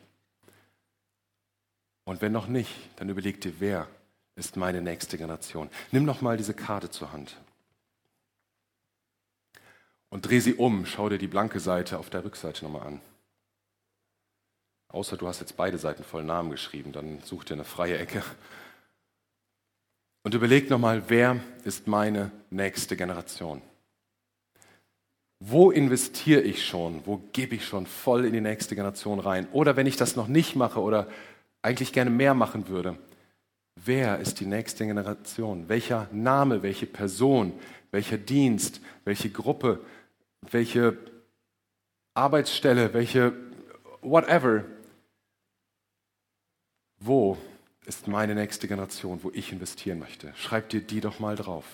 Und 2.03 2.21
wenn 2.21 2.33
noch 2.33 2.47
nicht, 2.47 2.71
dann 2.97 3.07
überleg 3.07 3.39
dir, 3.39 3.53
wer 3.59 3.87
ist 4.35 4.57
meine 4.57 4.81
nächste 4.81 5.17
Generation. 5.17 5.69
Nimm 5.91 6.03
noch 6.03 6.21
mal 6.21 6.35
diese 6.35 6.53
Karte 6.53 6.89
zur 6.89 7.13
Hand 7.13 7.37
und 10.13 10.30
dreh 10.30 10.39
sie 10.39 10.54
um. 10.54 10.86
Schau 10.86 11.10
dir 11.10 11.17
die 11.17 11.28
blanke 11.28 11.60
Seite 11.60 11.97
auf 11.97 12.12
der 12.12 12.23
Rückseite 12.23 12.63
nochmal 12.63 12.86
an. 12.86 13.02
Außer 14.89 15.17
du 15.17 15.28
hast 15.28 15.39
jetzt 15.39 15.58
beide 15.58 15.80
Seiten 15.80 16.04
voll 16.04 16.23
Namen 16.23 16.52
geschrieben, 16.52 16.91
dann 16.91 17.19
such 17.23 17.45
dir 17.45 17.56
eine 17.56 17.63
freie 17.63 17.97
Ecke. 17.97 18.21
Und 20.21 20.36
überleg 20.36 20.69
nochmal, 20.69 21.02
wer 21.08 21.39
ist 21.63 21.88
meine 21.88 22.32
nächste 22.52 22.95
Generation? 22.95 23.63
Wo 25.39 25.71
investiere 25.71 26.41
ich 26.41 26.63
schon? 26.63 27.02
Wo 27.08 27.17
gebe 27.34 27.56
ich 27.56 27.65
schon 27.65 27.88
voll 27.88 28.26
in 28.26 28.34
die 28.34 28.39
nächste 28.39 28.76
Generation 28.76 29.19
rein? 29.19 29.47
Oder 29.52 29.76
wenn 29.76 29.88
ich 29.88 29.97
das 29.97 30.15
noch 30.15 30.28
nicht 30.28 30.56
mache 30.56 30.80
oder 30.80 31.08
eigentlich 31.63 31.91
gerne 31.91 32.12
mehr 32.12 32.36
machen 32.36 32.67
würde, 32.67 32.97
wer 33.84 34.19
ist 34.19 34.39
die 34.39 34.45
nächste 34.45 34.86
Generation? 34.86 35.69
Welcher 35.69 36.08
Name, 36.12 36.62
welche 36.62 36.86
Person, 36.86 37.52
welcher 37.89 38.19
Dienst, 38.19 38.80
welche 39.06 39.32
Gruppe 39.32 39.80
welche 40.51 40.97
Arbeitsstelle, 42.13 42.93
welche 42.93 43.34
whatever. 44.01 44.65
Wo 46.99 47.38
ist 47.86 48.08
meine 48.08 48.36
nächste 48.36 48.67
Generation, 48.67 49.23
wo 49.23 49.32
ich 49.32 49.51
investieren 49.51 49.99
möchte? 49.99 50.34
Schreib 50.36 50.69
dir 50.69 50.82
die 50.82 51.01
doch 51.01 51.19
mal 51.19 51.36
drauf. 51.36 51.65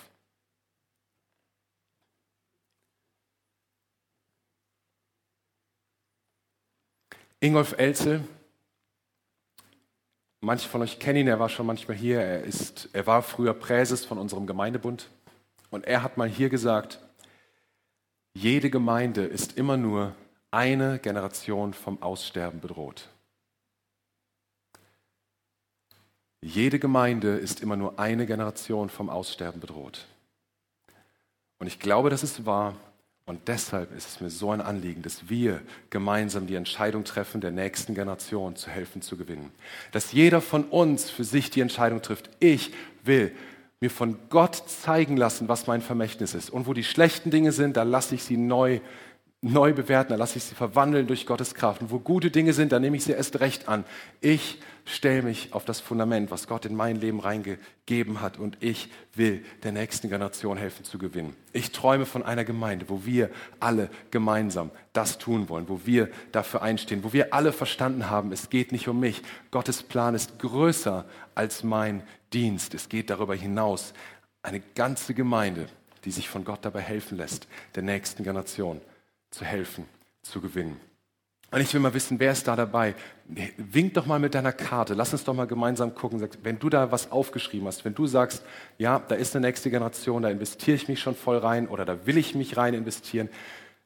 Ingolf 7.42 7.72
Elzel, 7.78 8.22
manche 10.40 10.68
von 10.68 10.82
euch 10.82 10.98
kennen 10.98 11.20
ihn, 11.20 11.28
er 11.28 11.38
war 11.38 11.48
schon 11.48 11.64
manchmal 11.64 11.96
hier, 11.96 12.20
er, 12.20 12.42
ist, 12.44 12.90
er 12.92 13.06
war 13.06 13.22
früher 13.22 13.54
Präses 13.54 14.04
von 14.04 14.18
unserem 14.18 14.46
Gemeindebund 14.46 15.08
und 15.70 15.86
er 15.86 16.02
hat 16.02 16.18
mal 16.18 16.28
hier 16.28 16.50
gesagt, 16.50 16.98
jede 18.34 18.70
Gemeinde 18.70 19.24
ist 19.24 19.56
immer 19.56 19.76
nur 19.76 20.14
eine 20.50 20.98
Generation 20.98 21.74
vom 21.74 22.02
Aussterben 22.02 22.60
bedroht. 22.60 23.08
Jede 26.42 26.78
Gemeinde 26.78 27.36
ist 27.36 27.60
immer 27.60 27.76
nur 27.76 27.98
eine 27.98 28.26
Generation 28.26 28.88
vom 28.88 29.10
Aussterben 29.10 29.60
bedroht. 29.60 30.06
Und 31.58 31.66
ich 31.66 31.78
glaube, 31.78 32.08
das 32.08 32.22
ist 32.22 32.46
wahr. 32.46 32.74
Und 33.26 33.46
deshalb 33.46 33.94
ist 33.94 34.08
es 34.08 34.20
mir 34.20 34.30
so 34.30 34.50
ein 34.50 34.60
Anliegen, 34.60 35.02
dass 35.02 35.28
wir 35.28 35.60
gemeinsam 35.90 36.46
die 36.46 36.56
Entscheidung 36.56 37.04
treffen, 37.04 37.40
der 37.40 37.52
nächsten 37.52 37.94
Generation 37.94 38.56
zu 38.56 38.70
helfen, 38.70 39.02
zu 39.02 39.16
gewinnen. 39.16 39.52
Dass 39.92 40.12
jeder 40.12 40.40
von 40.40 40.64
uns 40.64 41.10
für 41.10 41.22
sich 41.22 41.50
die 41.50 41.60
Entscheidung 41.60 42.02
trifft, 42.02 42.30
ich 42.40 42.72
will 43.04 43.32
mir 43.82 43.90
von 43.90 44.18
Gott 44.28 44.56
zeigen 44.66 45.16
lassen, 45.16 45.48
was 45.48 45.66
mein 45.66 45.80
Vermächtnis 45.80 46.34
ist. 46.34 46.50
Und 46.50 46.66
wo 46.66 46.74
die 46.74 46.84
schlechten 46.84 47.30
Dinge 47.30 47.50
sind, 47.50 47.78
da 47.78 47.82
lasse 47.82 48.14
ich 48.14 48.22
sie 48.22 48.36
neu 48.36 48.80
neu 49.42 49.72
bewerten, 49.72 50.10
dann 50.10 50.18
lasse 50.18 50.36
ich 50.36 50.44
sie 50.44 50.54
verwandeln 50.54 51.06
durch 51.06 51.24
Gottes 51.24 51.54
Kraft. 51.54 51.80
Und 51.80 51.90
wo 51.90 51.98
gute 51.98 52.30
Dinge 52.30 52.52
sind, 52.52 52.72
dann 52.72 52.82
nehme 52.82 52.96
ich 52.96 53.04
sie 53.04 53.12
erst 53.12 53.40
recht 53.40 53.68
an. 53.68 53.84
Ich 54.20 54.58
stelle 54.84 55.22
mich 55.22 55.54
auf 55.54 55.64
das 55.64 55.80
Fundament, 55.80 56.30
was 56.30 56.46
Gott 56.46 56.66
in 56.66 56.74
mein 56.74 56.96
Leben 56.96 57.20
reingegeben 57.20 58.20
hat 58.20 58.38
und 58.38 58.58
ich 58.60 58.90
will 59.14 59.42
der 59.62 59.72
nächsten 59.72 60.10
Generation 60.10 60.58
helfen 60.58 60.84
zu 60.84 60.98
gewinnen. 60.98 61.34
Ich 61.52 61.70
träume 61.72 62.04
von 62.04 62.22
einer 62.22 62.44
Gemeinde, 62.44 62.88
wo 62.88 63.06
wir 63.06 63.30
alle 63.60 63.88
gemeinsam 64.10 64.70
das 64.92 65.16
tun 65.16 65.48
wollen, 65.48 65.68
wo 65.68 65.80
wir 65.84 66.10
dafür 66.32 66.62
einstehen, 66.62 67.02
wo 67.02 67.12
wir 67.12 67.32
alle 67.32 67.52
verstanden 67.52 68.10
haben, 68.10 68.32
es 68.32 68.50
geht 68.50 68.72
nicht 68.72 68.88
um 68.88 69.00
mich. 69.00 69.22
Gottes 69.50 69.82
Plan 69.82 70.14
ist 70.14 70.38
größer 70.38 71.06
als 71.34 71.62
mein 71.62 72.02
Dienst. 72.32 72.74
Es 72.74 72.88
geht 72.88 73.08
darüber 73.08 73.34
hinaus. 73.34 73.94
Eine 74.42 74.60
ganze 74.74 75.14
Gemeinde, 75.14 75.66
die 76.04 76.10
sich 76.10 76.28
von 76.28 76.44
Gott 76.44 76.64
dabei 76.64 76.80
helfen 76.80 77.16
lässt, 77.16 77.46
der 77.74 77.82
nächsten 77.82 78.24
Generation 78.24 78.80
zu 79.30 79.44
helfen, 79.44 79.86
zu 80.22 80.40
gewinnen. 80.40 80.80
Und 81.52 81.60
ich 81.60 81.74
will 81.74 81.80
mal 81.80 81.94
wissen, 81.94 82.20
wer 82.20 82.30
ist 82.30 82.46
da 82.46 82.54
dabei? 82.54 82.94
Wink 83.56 83.94
doch 83.94 84.06
mal 84.06 84.20
mit 84.20 84.34
deiner 84.34 84.52
Karte. 84.52 84.94
Lass 84.94 85.12
uns 85.12 85.24
doch 85.24 85.34
mal 85.34 85.48
gemeinsam 85.48 85.94
gucken. 85.96 86.26
Wenn 86.44 86.60
du 86.60 86.68
da 86.68 86.92
was 86.92 87.10
aufgeschrieben 87.10 87.66
hast, 87.66 87.84
wenn 87.84 87.94
du 87.94 88.06
sagst, 88.06 88.44
ja, 88.78 89.00
da 89.00 89.16
ist 89.16 89.34
eine 89.34 89.46
nächste 89.46 89.68
Generation, 89.68 90.22
da 90.22 90.30
investiere 90.30 90.76
ich 90.76 90.86
mich 90.86 91.00
schon 91.00 91.16
voll 91.16 91.38
rein 91.38 91.66
oder 91.66 91.84
da 91.84 92.06
will 92.06 92.18
ich 92.18 92.36
mich 92.36 92.56
rein 92.56 92.74
investieren, 92.74 93.28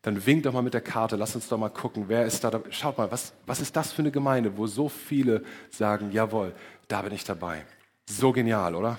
dann 0.02 0.26
wink 0.26 0.42
doch 0.42 0.52
mal 0.52 0.60
mit 0.60 0.74
der 0.74 0.82
Karte. 0.82 1.16
Lass 1.16 1.34
uns 1.34 1.48
doch 1.48 1.56
mal 1.56 1.70
gucken, 1.70 2.04
wer 2.08 2.26
ist 2.26 2.44
da 2.44 2.50
dabei. 2.50 2.70
Schaut 2.70 2.98
mal, 2.98 3.10
was, 3.10 3.32
was 3.46 3.60
ist 3.60 3.74
das 3.74 3.92
für 3.92 4.02
eine 4.02 4.10
Gemeinde, 4.10 4.58
wo 4.58 4.66
so 4.66 4.90
viele 4.90 5.42
sagen, 5.70 6.12
jawohl, 6.12 6.52
da 6.88 7.00
bin 7.00 7.14
ich 7.14 7.24
dabei. 7.24 7.64
So 8.04 8.32
genial, 8.32 8.74
oder? 8.74 8.98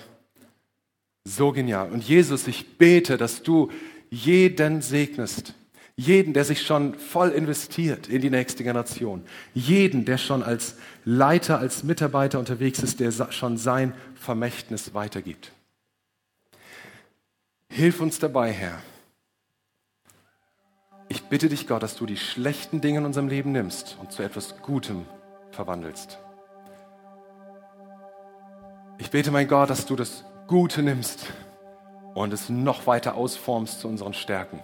So 1.22 1.52
genial. 1.52 1.92
Und 1.92 2.02
Jesus, 2.02 2.48
ich 2.48 2.78
bete, 2.78 3.16
dass 3.16 3.44
du 3.44 3.70
jeden 4.10 4.82
segnest 4.82 5.54
jeden, 5.96 6.34
der 6.34 6.44
sich 6.44 6.62
schon 6.62 6.94
voll 6.94 7.30
investiert 7.30 8.08
in 8.08 8.20
die 8.20 8.28
nächste 8.28 8.62
Generation. 8.62 9.24
Jeden, 9.54 10.04
der 10.04 10.18
schon 10.18 10.42
als 10.42 10.76
Leiter, 11.04 11.58
als 11.58 11.84
Mitarbeiter 11.84 12.38
unterwegs 12.38 12.80
ist, 12.80 13.00
der 13.00 13.10
schon 13.32 13.56
sein 13.56 13.94
Vermächtnis 14.14 14.92
weitergibt. 14.92 15.52
Hilf 17.70 18.00
uns 18.00 18.18
dabei, 18.18 18.52
Herr. 18.52 18.82
Ich 21.08 21.22
bitte 21.24 21.48
dich, 21.48 21.66
Gott, 21.66 21.82
dass 21.82 21.96
du 21.96 22.04
die 22.04 22.16
schlechten 22.16 22.80
Dinge 22.80 22.98
in 22.98 23.06
unserem 23.06 23.28
Leben 23.28 23.52
nimmst 23.52 23.96
und 24.00 24.12
zu 24.12 24.22
etwas 24.22 24.60
Gutem 24.60 25.06
verwandelst. 25.50 26.18
Ich 28.98 29.10
bete, 29.10 29.30
mein 29.30 29.48
Gott, 29.48 29.70
dass 29.70 29.86
du 29.86 29.96
das 29.96 30.24
Gute 30.46 30.82
nimmst 30.82 31.32
und 32.14 32.32
es 32.32 32.48
noch 32.48 32.86
weiter 32.86 33.14
ausformst 33.14 33.80
zu 33.80 33.88
unseren 33.88 34.14
Stärken. 34.14 34.60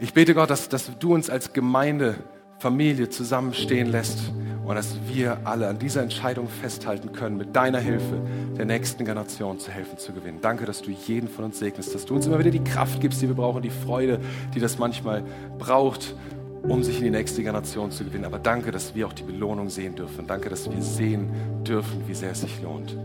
Ich 0.00 0.14
bete 0.14 0.32
Gott, 0.34 0.48
dass, 0.48 0.68
dass 0.68 0.90
du 0.98 1.14
uns 1.14 1.28
als 1.28 1.52
Gemeinde, 1.52 2.16
Familie 2.58 3.08
zusammenstehen 3.08 3.90
lässt 3.90 4.32
und 4.64 4.76
dass 4.76 4.96
wir 5.08 5.38
alle 5.44 5.68
an 5.68 5.78
dieser 5.78 6.02
Entscheidung 6.02 6.48
festhalten 6.48 7.12
können, 7.12 7.36
mit 7.36 7.56
deiner 7.56 7.80
Hilfe 7.80 8.20
der 8.56 8.64
nächsten 8.64 9.04
Generation 9.04 9.58
zu 9.58 9.72
helfen, 9.72 9.98
zu 9.98 10.12
gewinnen. 10.12 10.38
Danke, 10.40 10.66
dass 10.66 10.82
du 10.82 10.90
jeden 10.90 11.28
von 11.28 11.46
uns 11.46 11.58
segnest, 11.58 11.94
dass 11.94 12.04
du 12.04 12.14
uns 12.14 12.26
immer 12.26 12.38
wieder 12.38 12.50
die 12.50 12.62
Kraft 12.62 13.00
gibst, 13.00 13.22
die 13.22 13.28
wir 13.28 13.34
brauchen, 13.34 13.62
die 13.62 13.70
Freude, 13.70 14.20
die 14.54 14.60
das 14.60 14.78
manchmal 14.78 15.24
braucht, 15.58 16.14
um 16.62 16.82
sich 16.84 16.98
in 16.98 17.04
die 17.04 17.10
nächste 17.10 17.42
Generation 17.42 17.90
zu 17.90 18.04
gewinnen. 18.04 18.24
Aber 18.24 18.38
danke, 18.38 18.70
dass 18.70 18.94
wir 18.94 19.06
auch 19.06 19.12
die 19.12 19.24
Belohnung 19.24 19.68
sehen 19.68 19.96
dürfen. 19.96 20.26
Danke, 20.28 20.48
dass 20.48 20.70
wir 20.70 20.82
sehen 20.82 21.30
dürfen, 21.64 22.02
wie 22.06 22.14
sehr 22.14 22.32
es 22.32 22.42
sich 22.42 22.62
lohnt. 22.62 22.96